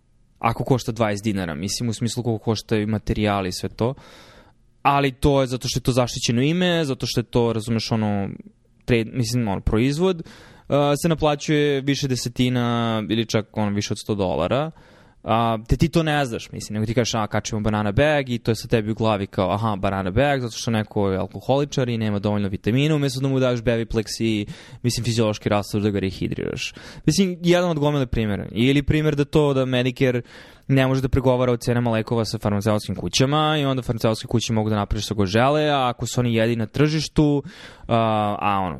ako 0.43 0.63
košta 0.63 0.91
20 0.91 1.23
dinara, 1.23 1.55
mislim 1.55 1.89
u 1.89 1.93
smislu 1.93 2.23
koliko 2.23 2.43
koštaju 2.43 2.87
materijali 2.87 3.49
i 3.49 3.51
sve 3.51 3.69
to. 3.69 3.93
Ali 4.81 5.11
to 5.11 5.41
je 5.41 5.47
zato 5.47 5.67
što 5.67 5.77
je 5.77 5.83
to 5.83 5.91
zaštićeno 5.91 6.41
ime, 6.41 6.85
zato 6.85 7.05
što 7.05 7.19
je 7.19 7.23
to, 7.23 7.53
razumeš, 7.53 7.91
ono, 7.91 8.29
trade, 8.85 9.11
mislim, 9.13 9.47
ono, 9.47 9.61
proizvod, 9.61 10.17
uh, 10.19 10.75
se 11.01 11.09
naplaćuje 11.09 11.81
više 11.81 12.07
desetina 12.07 13.03
ili 13.09 13.25
čak 13.25 13.57
ono, 13.57 13.71
više 13.71 13.93
od 13.93 13.97
100 14.07 14.15
dolara. 14.15 14.71
Uh, 14.75 14.92
a, 15.23 15.57
te 15.67 15.77
ti 15.77 15.89
to 15.89 16.03
ne 16.03 16.25
znaš, 16.25 16.51
mislim, 16.51 16.73
nego 16.73 16.85
ti 16.85 16.93
kažeš, 16.93 17.13
a, 17.13 17.27
kačemo 17.27 17.61
banana 17.61 17.91
bag 17.91 18.29
i 18.29 18.39
to 18.39 18.51
je 18.51 18.55
sa 18.55 18.67
tebi 18.67 18.91
u 18.91 18.95
glavi 18.95 19.27
kao, 19.27 19.51
aha, 19.51 19.75
banana 19.75 20.11
bag, 20.11 20.41
zato 20.41 20.57
što 20.57 20.71
neko 20.71 21.09
je 21.09 21.17
alkoholičar 21.17 21.89
i 21.89 21.97
nema 21.97 22.19
dovoljno 22.19 22.49
vitamina, 22.49 22.95
umesto 22.95 23.19
da 23.19 23.27
mu 23.27 23.39
daš 23.39 23.59
Beviplex 23.59 24.05
i, 24.19 24.45
mislim, 24.83 25.05
fiziološki 25.05 25.49
rastor 25.49 25.81
da 25.81 25.89
ga 25.89 25.99
rehidriraš. 25.99 26.73
Mislim, 27.05 27.37
jedan 27.41 27.69
od 27.69 27.79
gomile 27.79 28.05
primjera. 28.05 28.47
Ili 28.51 28.83
primjer 28.83 29.15
da 29.15 29.25
to 29.25 29.53
da 29.53 29.65
Medicare 29.65 30.21
ne 30.67 30.87
može 30.87 31.01
da 31.01 31.09
pregovara 31.09 31.51
o 31.51 31.57
cenama 31.57 31.91
lekova 31.91 32.25
sa 32.25 32.37
farmaceutskim 32.37 32.95
kućama 32.95 33.57
i 33.57 33.65
onda 33.65 33.81
farmaceutske 33.81 34.27
kuće 34.27 34.53
mogu 34.53 34.69
da 34.69 34.75
napravi 34.75 35.01
što 35.01 35.15
go 35.15 35.25
žele, 35.25 35.69
a 35.69 35.89
ako 35.89 36.05
su 36.05 36.19
oni 36.19 36.35
jedini 36.35 36.55
na 36.55 36.65
tržištu, 36.65 37.43
a, 37.87 38.35
a 38.39 38.59
ono, 38.59 38.79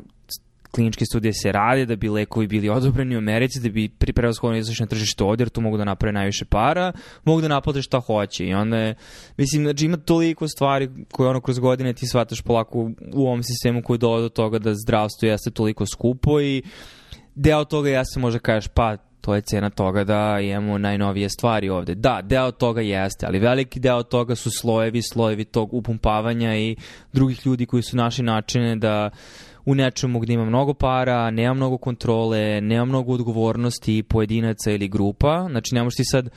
kliničke 0.74 1.04
studije 1.04 1.32
se 1.32 1.52
rade 1.52 1.86
da 1.86 1.96
bi 1.96 2.08
lekovi 2.08 2.46
bili 2.46 2.68
odobreni 2.68 3.14
u 3.16 3.18
Americi, 3.18 3.60
da 3.60 3.68
bi 3.68 3.88
prevashodno 3.88 4.58
izašli 4.58 4.82
na 4.82 4.88
tržište 4.88 5.24
ovdje, 5.24 5.42
jer 5.42 5.48
tu 5.48 5.60
mogu 5.60 5.76
da 5.76 5.84
naprave 5.84 6.12
najviše 6.12 6.44
para, 6.44 6.92
mogu 7.24 7.40
da 7.40 7.48
naplate 7.48 7.82
šta 7.82 8.00
hoće. 8.00 8.46
I 8.46 8.54
onda 8.54 8.76
je, 8.76 8.94
mislim, 9.36 9.62
znači 9.62 9.84
ima 9.84 9.96
toliko 9.96 10.48
stvari 10.48 10.90
koje 11.12 11.28
ono 11.30 11.40
kroz 11.40 11.58
godine 11.58 11.92
ti 11.92 12.06
shvataš 12.06 12.42
polako 12.42 12.90
u 13.14 13.26
ovom 13.26 13.42
sistemu 13.42 13.82
koji 13.82 13.98
dolaze 13.98 14.22
do 14.22 14.28
toga 14.28 14.58
da 14.58 14.74
zdravstvo 14.74 15.28
jeste 15.28 15.50
toliko 15.50 15.86
skupo 15.86 16.40
i 16.40 16.62
deo 17.34 17.64
toga 17.64 17.88
ja 17.88 18.04
se 18.04 18.20
može 18.20 18.38
kažeš 18.38 18.68
pa 18.68 18.96
to 19.20 19.34
je 19.34 19.40
cena 19.40 19.70
toga 19.70 20.04
da 20.04 20.40
imamo 20.40 20.78
najnovije 20.78 21.28
stvari 21.28 21.68
ovde. 21.68 21.94
Da, 21.94 22.20
deo 22.22 22.50
toga 22.50 22.80
jeste, 22.80 23.26
ali 23.26 23.38
veliki 23.38 23.80
deo 23.80 24.02
toga 24.02 24.34
su 24.34 24.50
slojevi, 24.50 25.02
slojevi 25.02 25.44
tog 25.44 25.74
upumpavanja 25.74 26.56
i 26.56 26.76
drugih 27.12 27.46
ljudi 27.46 27.66
koji 27.66 27.82
su 27.82 27.96
naši 27.96 28.22
načine 28.22 28.76
da 28.76 29.10
u 29.66 29.74
nečemu 29.74 30.20
gde 30.20 30.32
ima 30.32 30.44
mnogo 30.44 30.74
para, 30.74 31.30
nema 31.30 31.54
mnogo 31.54 31.78
kontrole, 31.78 32.60
nema 32.60 32.84
mnogo 32.84 33.12
odgovornosti 33.12 34.02
pojedinaca 34.02 34.70
ili 34.70 34.88
grupa. 34.88 35.46
Znači, 35.50 35.74
ne 35.74 35.82
možeš 35.82 35.96
ti 35.96 36.04
sad, 36.04 36.30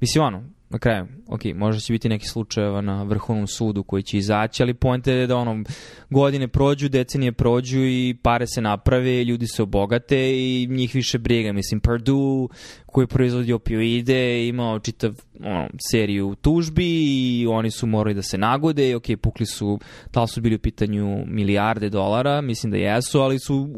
mislim, 0.00 0.24
ono, 0.24 0.44
na 0.72 0.78
kraju, 0.78 1.06
ok, 1.28 1.40
možda 1.54 1.80
će 1.80 1.92
biti 1.92 2.08
neki 2.08 2.26
slučajeva 2.26 2.80
na 2.80 3.02
vrhovnom 3.02 3.46
sudu 3.46 3.82
koji 3.82 4.02
će 4.02 4.18
izaći, 4.18 4.62
ali 4.62 4.74
pojente 4.74 5.12
je 5.12 5.26
da 5.26 5.36
ono, 5.36 5.64
godine 6.10 6.48
prođu, 6.48 6.88
decenije 6.88 7.32
prođu 7.32 7.80
i 7.80 8.16
pare 8.22 8.46
se 8.46 8.60
naprave, 8.60 9.24
ljudi 9.24 9.46
se 9.46 9.62
obogate 9.62 10.18
i 10.34 10.66
njih 10.70 10.94
više 10.94 11.18
briga. 11.18 11.52
Mislim, 11.52 11.80
Purdue 11.80 12.48
koji 12.86 13.06
proizvodi 13.06 13.52
opioide 13.52 14.48
imao 14.48 14.78
čitav 14.78 15.12
ono, 15.44 15.68
seriju 15.90 16.34
tužbi 16.34 16.86
i 16.86 17.46
oni 17.46 17.70
su 17.70 17.86
morali 17.86 18.14
da 18.14 18.22
se 18.22 18.38
nagode 18.38 18.90
i 18.90 18.94
ok, 18.94 19.04
pukli 19.22 19.46
su, 19.46 19.78
da 20.12 20.26
su 20.26 20.40
bili 20.40 20.56
u 20.56 20.58
pitanju 20.58 21.24
milijarde 21.26 21.88
dolara, 21.88 22.40
mislim 22.40 22.70
da 22.70 22.76
jesu, 22.76 23.20
ali 23.20 23.38
su 23.38 23.68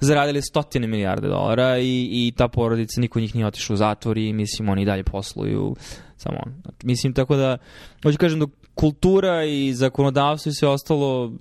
zaradili 0.00 0.42
stotine 0.42 0.86
milijarde 0.86 1.28
dolara 1.28 1.78
i, 1.78 2.08
i 2.12 2.32
ta 2.36 2.48
porodica, 2.48 3.00
niko 3.00 3.20
njih 3.20 3.34
nije 3.34 3.46
otišao 3.46 3.74
u 3.74 3.76
zatvor 3.76 4.18
i 4.18 4.32
mislim 4.32 4.68
oni 4.68 4.84
dalje 4.84 5.04
posluju 5.04 5.76
samo 6.24 6.38
on. 6.46 6.52
Mislim, 6.82 7.12
tako 7.12 7.36
da, 7.36 7.56
hoću 8.02 8.18
kažem 8.18 8.40
da 8.40 8.46
kultura 8.74 9.44
i 9.44 9.74
zakonodavstvo 9.74 10.50
i 10.50 10.54
sve 10.54 10.68
ostalo 10.68 11.32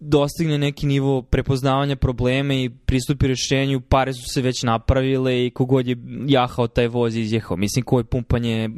dostigne 0.00 0.58
neki 0.58 0.86
nivo 0.86 1.22
prepoznavanja 1.22 1.96
probleme 1.96 2.64
i 2.64 2.70
pristupi 2.70 3.26
rešenju, 3.26 3.80
pare 3.80 4.12
su 4.12 4.22
se 4.34 4.42
već 4.42 4.62
napravile 4.62 5.46
i 5.46 5.50
kogod 5.50 5.86
je 5.86 5.96
jahao 6.26 6.66
taj 6.66 6.88
voz 6.88 7.16
izjehao. 7.16 7.56
Mislim, 7.56 7.84
koje 7.84 8.04
pumpanje 8.04 8.68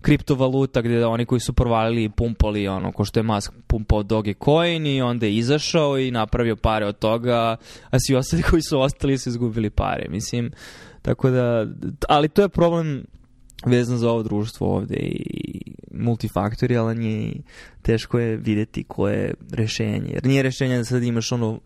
kriptovaluta 0.00 0.80
gde 0.80 1.06
oni 1.06 1.26
koji 1.26 1.40
su 1.40 1.52
provalili 1.52 2.04
i 2.04 2.08
pumpali, 2.08 2.68
ono, 2.68 2.92
ko 2.92 3.04
što 3.04 3.20
je 3.20 3.24
Musk 3.24 3.52
pumpao 3.66 4.02
Dogecoin 4.02 4.86
i 4.86 5.02
onda 5.02 5.26
je 5.26 5.36
izašao 5.36 5.98
i 5.98 6.10
napravio 6.10 6.56
pare 6.56 6.86
od 6.86 6.98
toga, 6.98 7.56
a 7.90 7.98
svi 8.06 8.16
ostali 8.16 8.42
koji 8.42 8.62
su 8.62 8.80
ostali 8.80 9.18
su 9.18 9.28
izgubili 9.28 9.70
pare. 9.70 10.06
Mislim, 10.08 10.52
tako 11.02 11.30
da, 11.30 11.66
ali 12.08 12.28
to 12.28 12.42
je 12.42 12.48
problem 12.48 13.04
vezan 13.66 13.98
za 13.98 14.10
ovo 14.10 14.22
društvo 14.22 14.76
ovde 14.76 14.96
i 14.96 15.74
multifaktorijalan 15.94 17.02
je 17.02 17.22
i 17.22 17.40
teško 17.82 18.18
je 18.18 18.36
videti 18.36 18.84
koje 18.84 19.18
je 19.18 19.34
rešenje. 19.52 20.10
Jer 20.12 20.26
nije 20.26 20.42
rešenje 20.42 20.76
da 20.76 20.84
sad 20.84 21.02
imaš 21.02 21.32
ono 21.32 21.60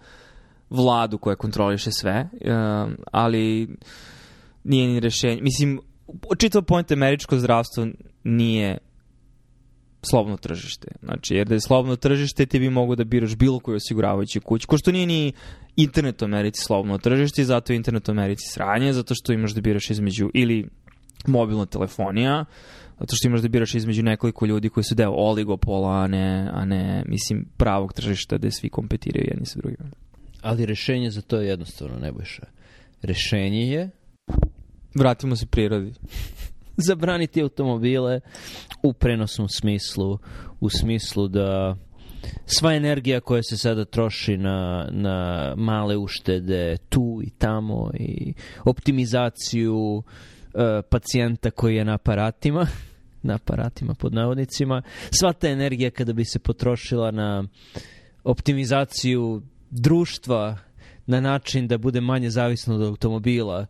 vladu 0.70 1.18
koja 1.18 1.37
kontroliše 1.37 1.90
sve, 1.92 2.28
um, 2.32 2.96
ali 3.12 3.68
nije 4.64 4.88
ni 4.88 5.00
rešenje. 5.00 5.42
Mislim, 5.42 5.80
čitav 6.38 6.62
point 6.62 6.92
američko 6.92 7.38
zdravstvo 7.38 7.87
nije 8.24 8.78
slobodno 10.11 10.37
tržište. 10.37 10.88
Znači, 11.02 11.35
jer 11.35 11.46
da 11.46 11.54
je 11.54 11.61
slobodno 11.61 11.96
tržište, 11.96 12.46
ti 12.46 12.59
bi 12.59 12.70
mogo 12.70 12.94
da 12.94 13.04
biraš 13.04 13.37
bilo 13.37 13.59
koju 13.59 13.76
osiguravajuću 13.76 14.40
kuću. 14.40 14.66
Ko 14.66 14.78
što 14.78 14.92
nije 14.92 15.06
ni 15.06 15.32
internet 15.76 16.22
u 16.22 16.24
Americi 16.24 16.62
slobodno 16.64 16.98
tržište, 16.98 17.44
zato 17.44 17.72
je 17.72 17.76
internet 17.76 18.09
u 18.09 18.12
Americi 18.12 18.44
sranje, 18.52 18.92
zato 18.92 19.14
što 19.14 19.32
imaš 19.32 19.54
da 19.54 19.61
biraš 19.61 19.90
između 19.90 20.30
ili 20.35 20.68
mobilna 21.26 21.66
telefonija, 21.66 22.44
zato 23.00 23.16
što 23.16 23.29
imaš 23.29 23.40
da 23.40 23.48
biraš 23.48 23.74
između 23.74 24.02
nekoliko 24.02 24.46
ljudi 24.46 24.68
koji 24.68 24.85
su 24.85 24.94
deo 24.94 25.12
oligopola, 25.12 26.02
a 26.02 26.07
ne, 26.07 26.50
a 26.52 26.64
ne 26.64 27.02
mislim, 27.07 27.46
pravog 27.57 27.92
tržišta 27.92 28.37
gde 28.37 28.50
svi 28.50 28.68
kompetiraju 28.68 29.26
jedni 29.29 29.46
sa 29.46 29.59
drugima. 29.59 29.90
Ali 30.42 30.66
rešenje 30.66 31.11
za 31.11 31.22
to 31.22 31.40
je 31.40 31.48
jednostavno, 31.48 31.98
Nebojša. 31.98 32.46
Rešenje 33.02 33.70
je... 33.70 33.90
Vratimo 34.94 35.37
se 35.37 35.46
prirodi. 35.46 35.92
Zabraniti 36.88 37.42
automobile 37.42 38.20
u 38.83 38.92
prenosnom 38.92 39.48
smislu, 39.48 40.18
u 40.61 40.70
smislu 40.70 41.29
da 41.29 41.76
sva 42.46 42.74
energija 42.74 43.20
koja 43.20 43.42
se 43.42 43.57
sada 43.57 43.85
troši 43.85 44.37
na, 44.37 44.88
na 44.90 45.55
male 45.57 45.96
uštede 45.96 46.76
tu 46.88 47.20
i 47.24 47.31
tamo 47.31 47.90
i 47.94 48.35
optimizaciju 48.64 49.76
uh, 49.76 50.05
pacijenta 50.88 51.51
koji 51.51 51.77
je 51.77 51.85
na 51.85 51.95
aparatima, 51.95 52.66
na 53.23 53.35
aparatima 53.35 53.95
pod 53.95 54.14
navodnicima, 54.14 54.83
sva 55.11 55.33
ta 55.33 55.49
energija 55.49 55.90
kada 55.90 56.12
bi 56.12 56.25
se 56.25 56.38
potrošila 56.38 57.11
na 57.11 57.45
optimizaciju 58.25 59.42
društva, 59.71 60.59
na 61.07 61.21
način 61.21 61.69
da 61.69 61.79
bude 61.79 62.01
manje 62.01 62.31
zavisno 62.31 62.75
od 62.75 62.83
automobila 62.83 63.67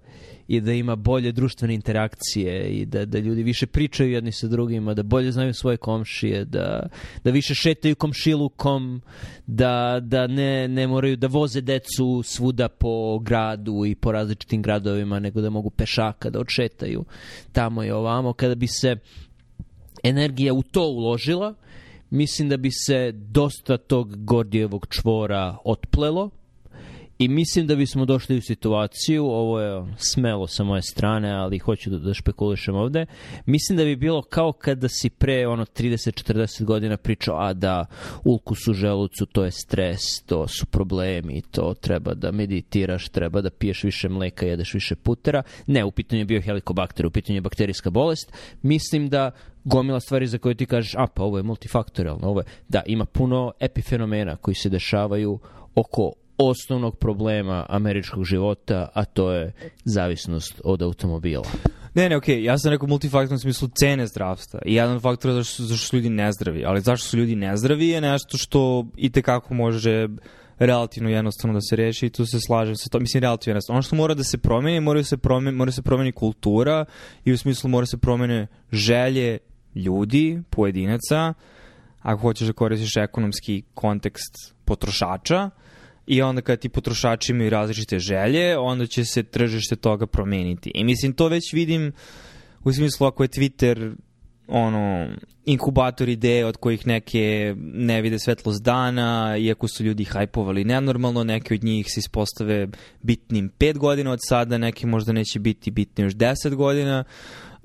i 0.48 0.60
da 0.60 0.72
ima 0.72 0.96
bolje 0.96 1.32
društvene 1.32 1.74
interakcije 1.74 2.68
i 2.68 2.86
da, 2.86 3.04
da 3.04 3.18
ljudi 3.18 3.42
više 3.42 3.66
pričaju 3.66 4.12
jedni 4.12 4.32
sa 4.32 4.46
drugima, 4.46 4.94
da 4.94 5.02
bolje 5.02 5.32
znaju 5.32 5.54
svoje 5.54 5.76
komšije, 5.76 6.44
da, 6.44 6.88
da 7.24 7.30
više 7.30 7.54
šetaju 7.54 7.96
komšilukom, 7.96 9.02
da, 9.46 10.00
da 10.02 10.26
ne, 10.26 10.68
ne 10.68 10.86
moraju 10.86 11.16
da 11.16 11.26
voze 11.26 11.60
decu 11.60 12.22
svuda 12.24 12.68
po 12.68 13.18
gradu 13.18 13.84
i 13.86 13.94
po 13.94 14.12
različitim 14.12 14.62
gradovima, 14.62 15.18
nego 15.18 15.40
da 15.40 15.50
mogu 15.50 15.70
pešaka 15.70 16.30
da 16.30 16.40
odšetaju 16.40 17.04
tamo 17.52 17.84
i 17.84 17.90
ovamo. 17.90 18.32
Kada 18.32 18.54
bi 18.54 18.66
se 18.66 18.96
energija 20.02 20.54
u 20.54 20.62
to 20.62 20.88
uložila, 20.88 21.54
mislim 22.10 22.48
da 22.48 22.56
bi 22.56 22.70
se 22.70 23.12
dosta 23.12 23.76
tog 23.76 24.24
Gordijevog 24.24 24.86
čvora 24.90 25.56
otplelo 25.64 26.30
i 27.18 27.28
mislim 27.28 27.66
da 27.66 27.76
bismo 27.76 28.04
došli 28.04 28.36
u 28.36 28.42
situaciju, 28.42 29.24
ovo 29.26 29.60
je 29.60 29.84
smelo 29.96 30.46
sa 30.46 30.64
moje 30.64 30.82
strane, 30.82 31.32
ali 31.32 31.58
hoću 31.58 31.90
da, 31.90 31.98
da 31.98 32.14
špekulišem 32.14 32.74
ovde, 32.74 33.06
mislim 33.46 33.78
da 33.78 33.84
bi 33.84 33.96
bilo 33.96 34.22
kao 34.22 34.52
kada 34.52 34.88
si 34.88 35.10
pre 35.10 35.46
ono 35.46 35.64
30-40 35.64 36.64
godina 36.64 36.96
pričao, 36.96 37.38
a 37.38 37.52
da 37.52 37.86
ulkus 38.24 38.68
u 38.68 38.72
želucu 38.72 39.26
to 39.26 39.44
je 39.44 39.50
stres, 39.50 40.22
to 40.26 40.48
su 40.48 40.66
problemi, 40.66 41.42
to 41.50 41.74
treba 41.80 42.14
da 42.14 42.32
meditiraš, 42.32 43.08
treba 43.08 43.40
da 43.40 43.50
piješ 43.50 43.84
više 43.84 44.08
mleka, 44.08 44.46
jedeš 44.46 44.74
više 44.74 44.96
putera. 44.96 45.42
Ne, 45.66 45.84
u 45.84 45.90
pitanju 45.90 46.20
je 46.20 46.24
bio 46.24 46.40
helikobakter, 46.40 47.06
u 47.06 47.10
pitanju 47.10 47.36
je 47.36 47.40
bakterijska 47.40 47.90
bolest. 47.90 48.32
Mislim 48.62 49.08
da 49.08 49.30
gomila 49.64 50.00
stvari 50.00 50.26
za 50.26 50.38
koje 50.38 50.54
ti 50.54 50.66
kažeš, 50.66 50.94
a 50.94 51.06
pa 51.14 51.22
ovo 51.22 51.36
je 51.36 51.42
multifaktorialno, 51.42 52.28
ovo 52.28 52.40
je, 52.40 52.46
da, 52.68 52.82
ima 52.86 53.04
puno 53.04 53.52
epifenomena 53.60 54.36
koji 54.36 54.54
se 54.54 54.68
dešavaju 54.68 55.38
oko 55.74 56.12
osnovnog 56.38 56.98
problema 56.98 57.66
američkog 57.68 58.24
života, 58.24 58.88
a 58.94 59.04
to 59.04 59.32
je 59.32 59.52
zavisnost 59.84 60.60
od 60.64 60.82
automobila. 60.82 61.44
Ne, 61.94 62.08
ne, 62.08 62.16
okej, 62.16 62.36
okay. 62.36 62.44
ja 62.44 62.58
sam 62.58 62.70
rekao 62.70 62.88
multifaktornom 62.88 63.38
smislu 63.38 63.68
cene 63.68 64.06
zdravstva. 64.06 64.60
I 64.66 64.74
jedan 64.74 65.00
faktor 65.00 65.30
je 65.30 65.34
zašto, 65.34 65.62
zašto 65.62 65.86
su 65.86 65.96
ljudi 65.96 66.10
nezdravi. 66.10 66.64
Ali 66.64 66.80
zašto 66.80 67.08
su 67.08 67.16
ljudi 67.16 67.36
nezdravi 67.36 67.88
je 67.88 68.00
nešto 68.00 68.38
što 68.38 68.86
i 68.96 69.10
tekako 69.10 69.54
može 69.54 70.08
relativno 70.58 71.10
jednostavno 71.10 71.54
da 71.54 71.60
se 71.60 71.76
reši 71.76 72.06
i 72.06 72.10
tu 72.10 72.26
se 72.26 72.40
slažem 72.40 72.76
sa 72.76 72.88
to. 72.88 73.00
Mislim, 73.00 73.22
relativno 73.22 73.50
jednostavno. 73.50 73.76
Ono 73.76 73.82
što 73.82 73.96
mora 73.96 74.14
da 74.14 74.24
se 74.24 74.38
promeni, 74.38 74.80
mora 74.80 75.04
se 75.04 75.16
promeni, 75.16 75.56
mora 75.56 75.72
se 75.72 75.82
promeni 75.82 76.12
kultura 76.12 76.84
i 77.24 77.32
u 77.32 77.38
smislu 77.38 77.70
mora 77.70 77.86
se 77.86 77.96
promene 77.96 78.46
želje 78.72 79.38
ljudi, 79.74 80.42
pojedinaca, 80.50 81.34
ako 82.02 82.20
hoćeš 82.22 82.46
da 82.46 82.52
koristiš 82.52 82.96
ekonomski 82.96 83.62
kontekst 83.74 84.54
potrošača, 84.64 85.50
i 86.06 86.22
onda 86.22 86.40
kad 86.40 86.58
ti 86.58 86.68
potrošači 86.68 87.32
imaju 87.32 87.50
različite 87.50 87.98
želje, 87.98 88.58
onda 88.58 88.86
će 88.86 89.04
se 89.04 89.22
tržište 89.22 89.76
toga 89.76 90.06
promeniti. 90.06 90.70
I 90.74 90.84
mislim, 90.84 91.12
to 91.12 91.28
već 91.28 91.52
vidim 91.52 91.92
u 92.64 92.72
smislu 92.72 93.06
ako 93.06 93.24
je 93.24 93.28
Twitter 93.28 93.94
ono, 94.48 95.08
inkubator 95.44 96.08
ideje 96.08 96.46
od 96.46 96.56
kojih 96.56 96.86
neke 96.86 97.54
ne 97.58 98.02
vide 98.02 98.18
svetlost 98.18 98.62
dana, 98.62 99.36
iako 99.38 99.68
su 99.68 99.84
ljudi 99.84 100.04
hajpovali 100.04 100.64
nenormalno, 100.64 101.24
neke 101.24 101.54
od 101.54 101.64
njih 101.64 101.86
se 101.88 102.00
ispostave 102.00 102.68
bitnim 103.02 103.50
5 103.58 103.78
godina 103.78 104.10
od 104.10 104.18
sada, 104.22 104.58
neke 104.58 104.86
možda 104.86 105.12
neće 105.12 105.38
biti 105.38 105.70
bitni 105.70 106.04
još 106.04 106.14
10 106.14 106.54
godina, 106.54 107.04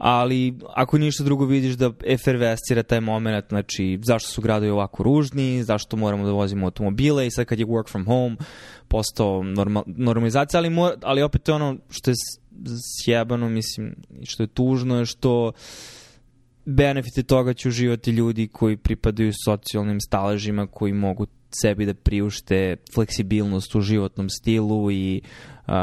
ali 0.03 0.53
ako 0.73 0.97
ništa 0.97 1.23
drugo 1.23 1.45
vidiš 1.45 1.73
da 1.73 1.91
efervescira 2.05 2.83
taj 2.83 3.01
moment, 3.01 3.45
znači 3.49 3.99
zašto 4.03 4.29
su 4.29 4.41
gradovi 4.41 4.71
ovako 4.71 5.03
ružni, 5.03 5.63
zašto 5.63 5.97
moramo 5.97 6.25
da 6.25 6.31
vozimo 6.31 6.65
automobile 6.65 7.27
i 7.27 7.31
sad 7.31 7.45
kad 7.45 7.59
je 7.59 7.65
work 7.65 7.89
from 7.89 8.05
home 8.05 8.35
postao 8.87 9.43
normal, 9.43 9.83
normalizacija, 9.85 10.59
ali, 10.59 10.69
mora, 10.69 10.95
ali 11.01 11.21
opet 11.21 11.47
je 11.47 11.53
ono 11.53 11.77
što 11.89 12.11
je 12.11 12.15
sjebano, 13.03 13.49
mislim, 13.49 13.95
što 14.23 14.43
je 14.43 14.47
tužno 14.47 14.99
je 14.99 15.05
što 15.05 15.51
benefite 16.65 17.23
toga 17.23 17.53
će 17.53 17.67
uživati 17.67 18.11
ljudi 18.11 18.47
koji 18.47 18.77
pripadaju 18.77 19.31
socijalnim 19.45 19.99
staležima 19.99 20.67
koji 20.67 20.93
mogu 20.93 21.27
sebi 21.61 21.85
da 21.85 21.93
priušte 21.93 22.75
fleksibilnost 22.93 23.75
u 23.75 23.81
životnom 23.81 24.29
stilu 24.29 24.91
i 24.91 25.21
uh, 25.67 25.73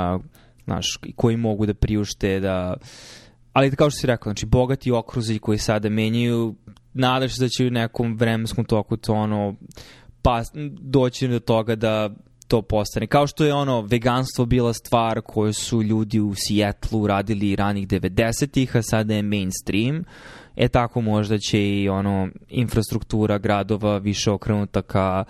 znaš, 0.64 0.98
koji 1.16 1.36
mogu 1.36 1.66
da 1.66 1.74
priušte 1.74 2.40
da 2.40 2.76
uh, 2.80 2.88
ali 3.58 3.76
kao 3.76 3.90
što 3.90 4.00
si 4.00 4.06
rekao, 4.06 4.30
znači 4.30 4.46
bogati 4.46 4.90
okruzi 4.90 5.38
koji 5.38 5.58
sada 5.58 5.88
menjaju, 5.88 6.54
nadaš 6.94 7.36
se 7.36 7.44
da 7.44 7.48
će 7.48 7.66
u 7.66 7.70
nekom 7.70 8.16
vremenskom 8.16 8.64
toku 8.64 8.96
to 8.96 9.12
ono 9.12 9.54
pa 10.22 10.42
doći 10.80 11.28
do 11.28 11.38
toga 11.38 11.74
da 11.74 12.10
to 12.48 12.62
postane. 12.62 13.06
Kao 13.06 13.26
što 13.26 13.44
je 13.44 13.54
ono 13.54 13.80
veganstvo 13.80 14.46
bila 14.46 14.72
stvar 14.72 15.20
koju 15.20 15.52
su 15.52 15.82
ljudi 15.82 16.20
u 16.20 16.34
Sijetlu 16.36 17.06
radili 17.06 17.56
ranih 17.56 17.88
90-ih, 17.88 18.76
a 18.76 18.82
sada 18.82 19.14
je 19.14 19.22
mainstream. 19.22 20.04
E 20.56 20.68
tako 20.68 21.00
možda 21.00 21.38
će 21.38 21.68
i 21.68 21.88
ono 21.88 22.28
infrastruktura 22.48 23.38
gradova 23.38 23.98
više 23.98 24.30
okrenuta 24.30 24.82
ka 24.82 25.24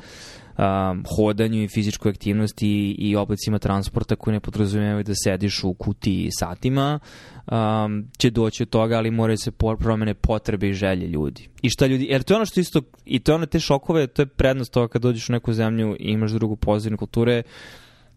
um, 0.58 1.04
hodanju 1.16 1.62
i 1.62 1.68
fizičkoj 1.68 2.10
aktivnosti 2.10 2.90
i, 2.98 3.16
oblicima 3.16 3.58
transporta 3.58 4.16
koji 4.16 4.34
ne 4.34 4.40
podrazumijevaju 4.40 5.04
da 5.04 5.12
sediš 5.24 5.64
u 5.64 5.74
kutiji 5.74 6.28
satima, 6.38 6.98
um, 7.46 8.04
će 8.18 8.30
doći 8.30 8.62
od 8.62 8.68
toga, 8.68 8.96
ali 8.96 9.10
moraju 9.10 9.38
se 9.38 9.50
promene 9.78 10.14
potrebe 10.14 10.68
i 10.68 10.72
želje 10.72 11.06
ljudi. 11.06 11.48
I 11.62 11.70
šta 11.70 11.86
ljudi, 11.86 12.06
jer 12.10 12.22
to 12.22 12.34
je 12.34 12.36
ono 12.36 12.46
što 12.46 12.60
isto, 12.60 12.82
i 13.04 13.18
to 13.18 13.32
je 13.32 13.36
ono 13.36 13.46
te 13.46 13.60
šokove, 13.60 14.06
to 14.06 14.22
je 14.22 14.26
prednost 14.26 14.72
toga 14.72 14.88
kad 14.88 15.02
dođeš 15.02 15.28
u 15.28 15.32
neku 15.32 15.52
zemlju 15.52 15.96
i 16.00 16.12
imaš 16.12 16.30
drugu 16.30 16.56
pozivnu 16.56 16.98
kulture, 16.98 17.42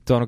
to 0.04 0.14
je 0.14 0.18
ono, 0.18 0.28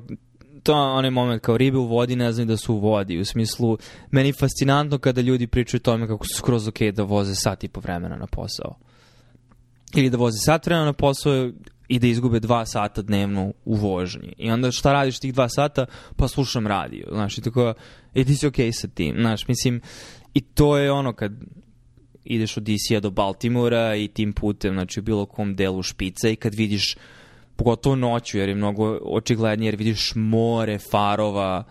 to 0.62 0.72
je 0.72 0.78
onaj 0.78 1.10
moment 1.10 1.42
kao 1.42 1.56
ribe 1.56 1.78
u 1.78 1.86
vodi 1.86 2.16
ne 2.16 2.32
znaju 2.32 2.46
da 2.46 2.56
su 2.56 2.74
u 2.74 2.78
vodi. 2.78 3.18
U 3.18 3.24
smislu, 3.24 3.78
meni 4.10 4.28
je 4.28 4.32
fascinantno 4.32 4.98
kada 4.98 5.20
ljudi 5.20 5.46
pričaju 5.46 5.80
tome 5.80 6.06
kako 6.06 6.26
su 6.26 6.34
skroz 6.34 6.68
ok 6.68 6.80
da 6.94 7.02
voze 7.02 7.34
sat 7.34 7.64
i 7.64 7.68
po 7.68 7.80
vremena 7.80 8.16
na 8.16 8.26
posao. 8.26 8.76
Ili 9.94 10.10
da 10.10 10.16
voze 10.16 10.38
sat 10.38 10.66
vremena 10.66 10.86
na 10.86 10.92
posao 10.92 11.50
i 11.88 11.98
da 11.98 12.06
izgube 12.06 12.40
dva 12.40 12.66
sata 12.66 13.02
dnevno 13.02 13.52
u 13.64 13.74
vožnji. 13.74 14.32
I 14.38 14.50
onda 14.50 14.72
šta 14.72 14.92
radiš 14.92 15.18
tih 15.18 15.34
dva 15.34 15.48
sata? 15.48 15.86
Pa 16.16 16.28
slušam 16.28 16.66
radio. 16.66 17.06
Znaš, 17.12 17.38
i 17.38 17.40
tako, 17.40 17.74
i 18.14 18.24
ti 18.24 18.36
si 18.36 18.46
okej 18.46 18.68
okay 18.68 18.80
sa 18.80 18.88
tim. 18.88 19.16
Znaš, 19.20 19.48
mislim, 19.48 19.80
i 20.34 20.40
to 20.40 20.78
je 20.78 20.92
ono 20.92 21.12
kad 21.12 21.32
ideš 22.24 22.56
od 22.56 22.62
DC-a 22.62 23.00
do 23.00 23.10
Baltimora 23.10 23.96
i 23.96 24.08
tim 24.08 24.32
putem, 24.32 24.74
znači 24.74 25.00
u 25.00 25.02
bilo 25.02 25.26
kom 25.26 25.54
delu 25.56 25.82
špica 25.82 26.28
i 26.28 26.36
kad 26.36 26.54
vidiš, 26.54 26.96
pogotovo 27.56 27.96
noću, 27.96 28.38
jer 28.38 28.48
je 28.48 28.54
mnogo 28.54 28.98
očiglednije, 29.02 29.68
jer 29.68 29.76
vidiš 29.76 30.12
more 30.14 30.78
farova 30.78 31.64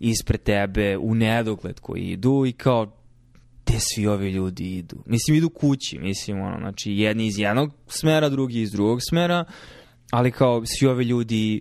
ispred 0.00 0.42
tebe 0.42 0.98
u 0.98 1.14
nedogled 1.14 1.80
koji 1.80 2.02
idu 2.02 2.44
i 2.46 2.52
kao 2.52 2.99
gde 3.70 3.78
svi 3.80 4.06
ovi 4.06 4.30
ljudi 4.30 4.76
idu? 4.76 4.96
Mislim, 5.06 5.36
idu 5.36 5.48
kući, 5.48 5.98
mislim, 5.98 6.40
ono, 6.40 6.58
znači, 6.58 6.92
jedni 6.92 7.26
iz 7.26 7.38
jednog 7.38 7.72
smera, 7.86 8.28
drugi 8.28 8.60
iz 8.60 8.72
drugog 8.72 8.98
smera, 9.08 9.44
ali 10.10 10.30
kao 10.30 10.62
svi 10.66 10.86
ovi 10.86 11.04
ljudi 11.04 11.60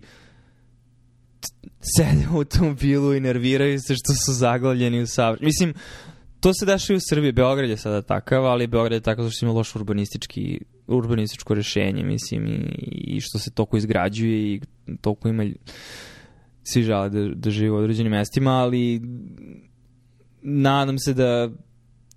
sede 1.97 2.27
u 2.33 2.37
automobilu 2.37 3.13
i 3.13 3.19
nerviraju 3.19 3.79
se 3.79 3.95
što 3.95 4.13
su 4.13 4.33
zaglavljeni 4.33 5.01
u 5.01 5.07
saobraćaju. 5.07 5.45
Mislim, 5.45 5.73
to 6.39 6.53
se 6.53 6.65
dešava 6.65 6.97
u 6.97 7.01
Srbiji, 7.09 7.31
Beograd 7.31 7.69
je 7.69 7.77
sada 7.77 8.01
takav, 8.01 8.45
ali 8.45 8.67
Beograd 8.67 8.91
je 8.93 8.99
takav 8.99 9.29
što 9.29 9.45
ima 9.45 9.53
loš 9.53 9.75
urbanistički, 9.75 10.59
urbanističko 10.87 11.53
rešenje, 11.53 12.03
mislim, 12.03 12.47
i, 12.47 12.57
i 12.87 13.21
što 13.21 13.39
se 13.39 13.51
toko 13.51 13.77
izgrađuje 13.77 14.53
i 14.53 14.61
toko 15.01 15.27
ima 15.27 15.45
svi 16.63 16.83
žele 16.83 17.09
da, 17.09 17.27
da 17.35 17.49
žive 17.49 17.71
u 17.71 17.75
određenim 17.75 18.11
mestima, 18.11 18.51
ali 18.51 19.01
nadam 20.41 20.99
se 20.99 21.13
da 21.13 21.49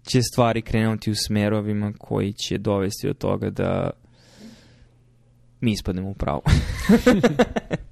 će 0.03 0.23
stvari 0.23 0.63
krenuti 0.63 1.11
u 1.11 1.15
smerovima 1.15 1.93
koji 1.99 2.33
će 2.33 2.59
dovesti 2.59 3.07
do 3.07 3.15
toga 3.15 3.51
da 3.51 3.91
mi 5.61 5.73
ispadnemo 5.73 6.09
u 6.11 6.15
pravu. 6.15 6.43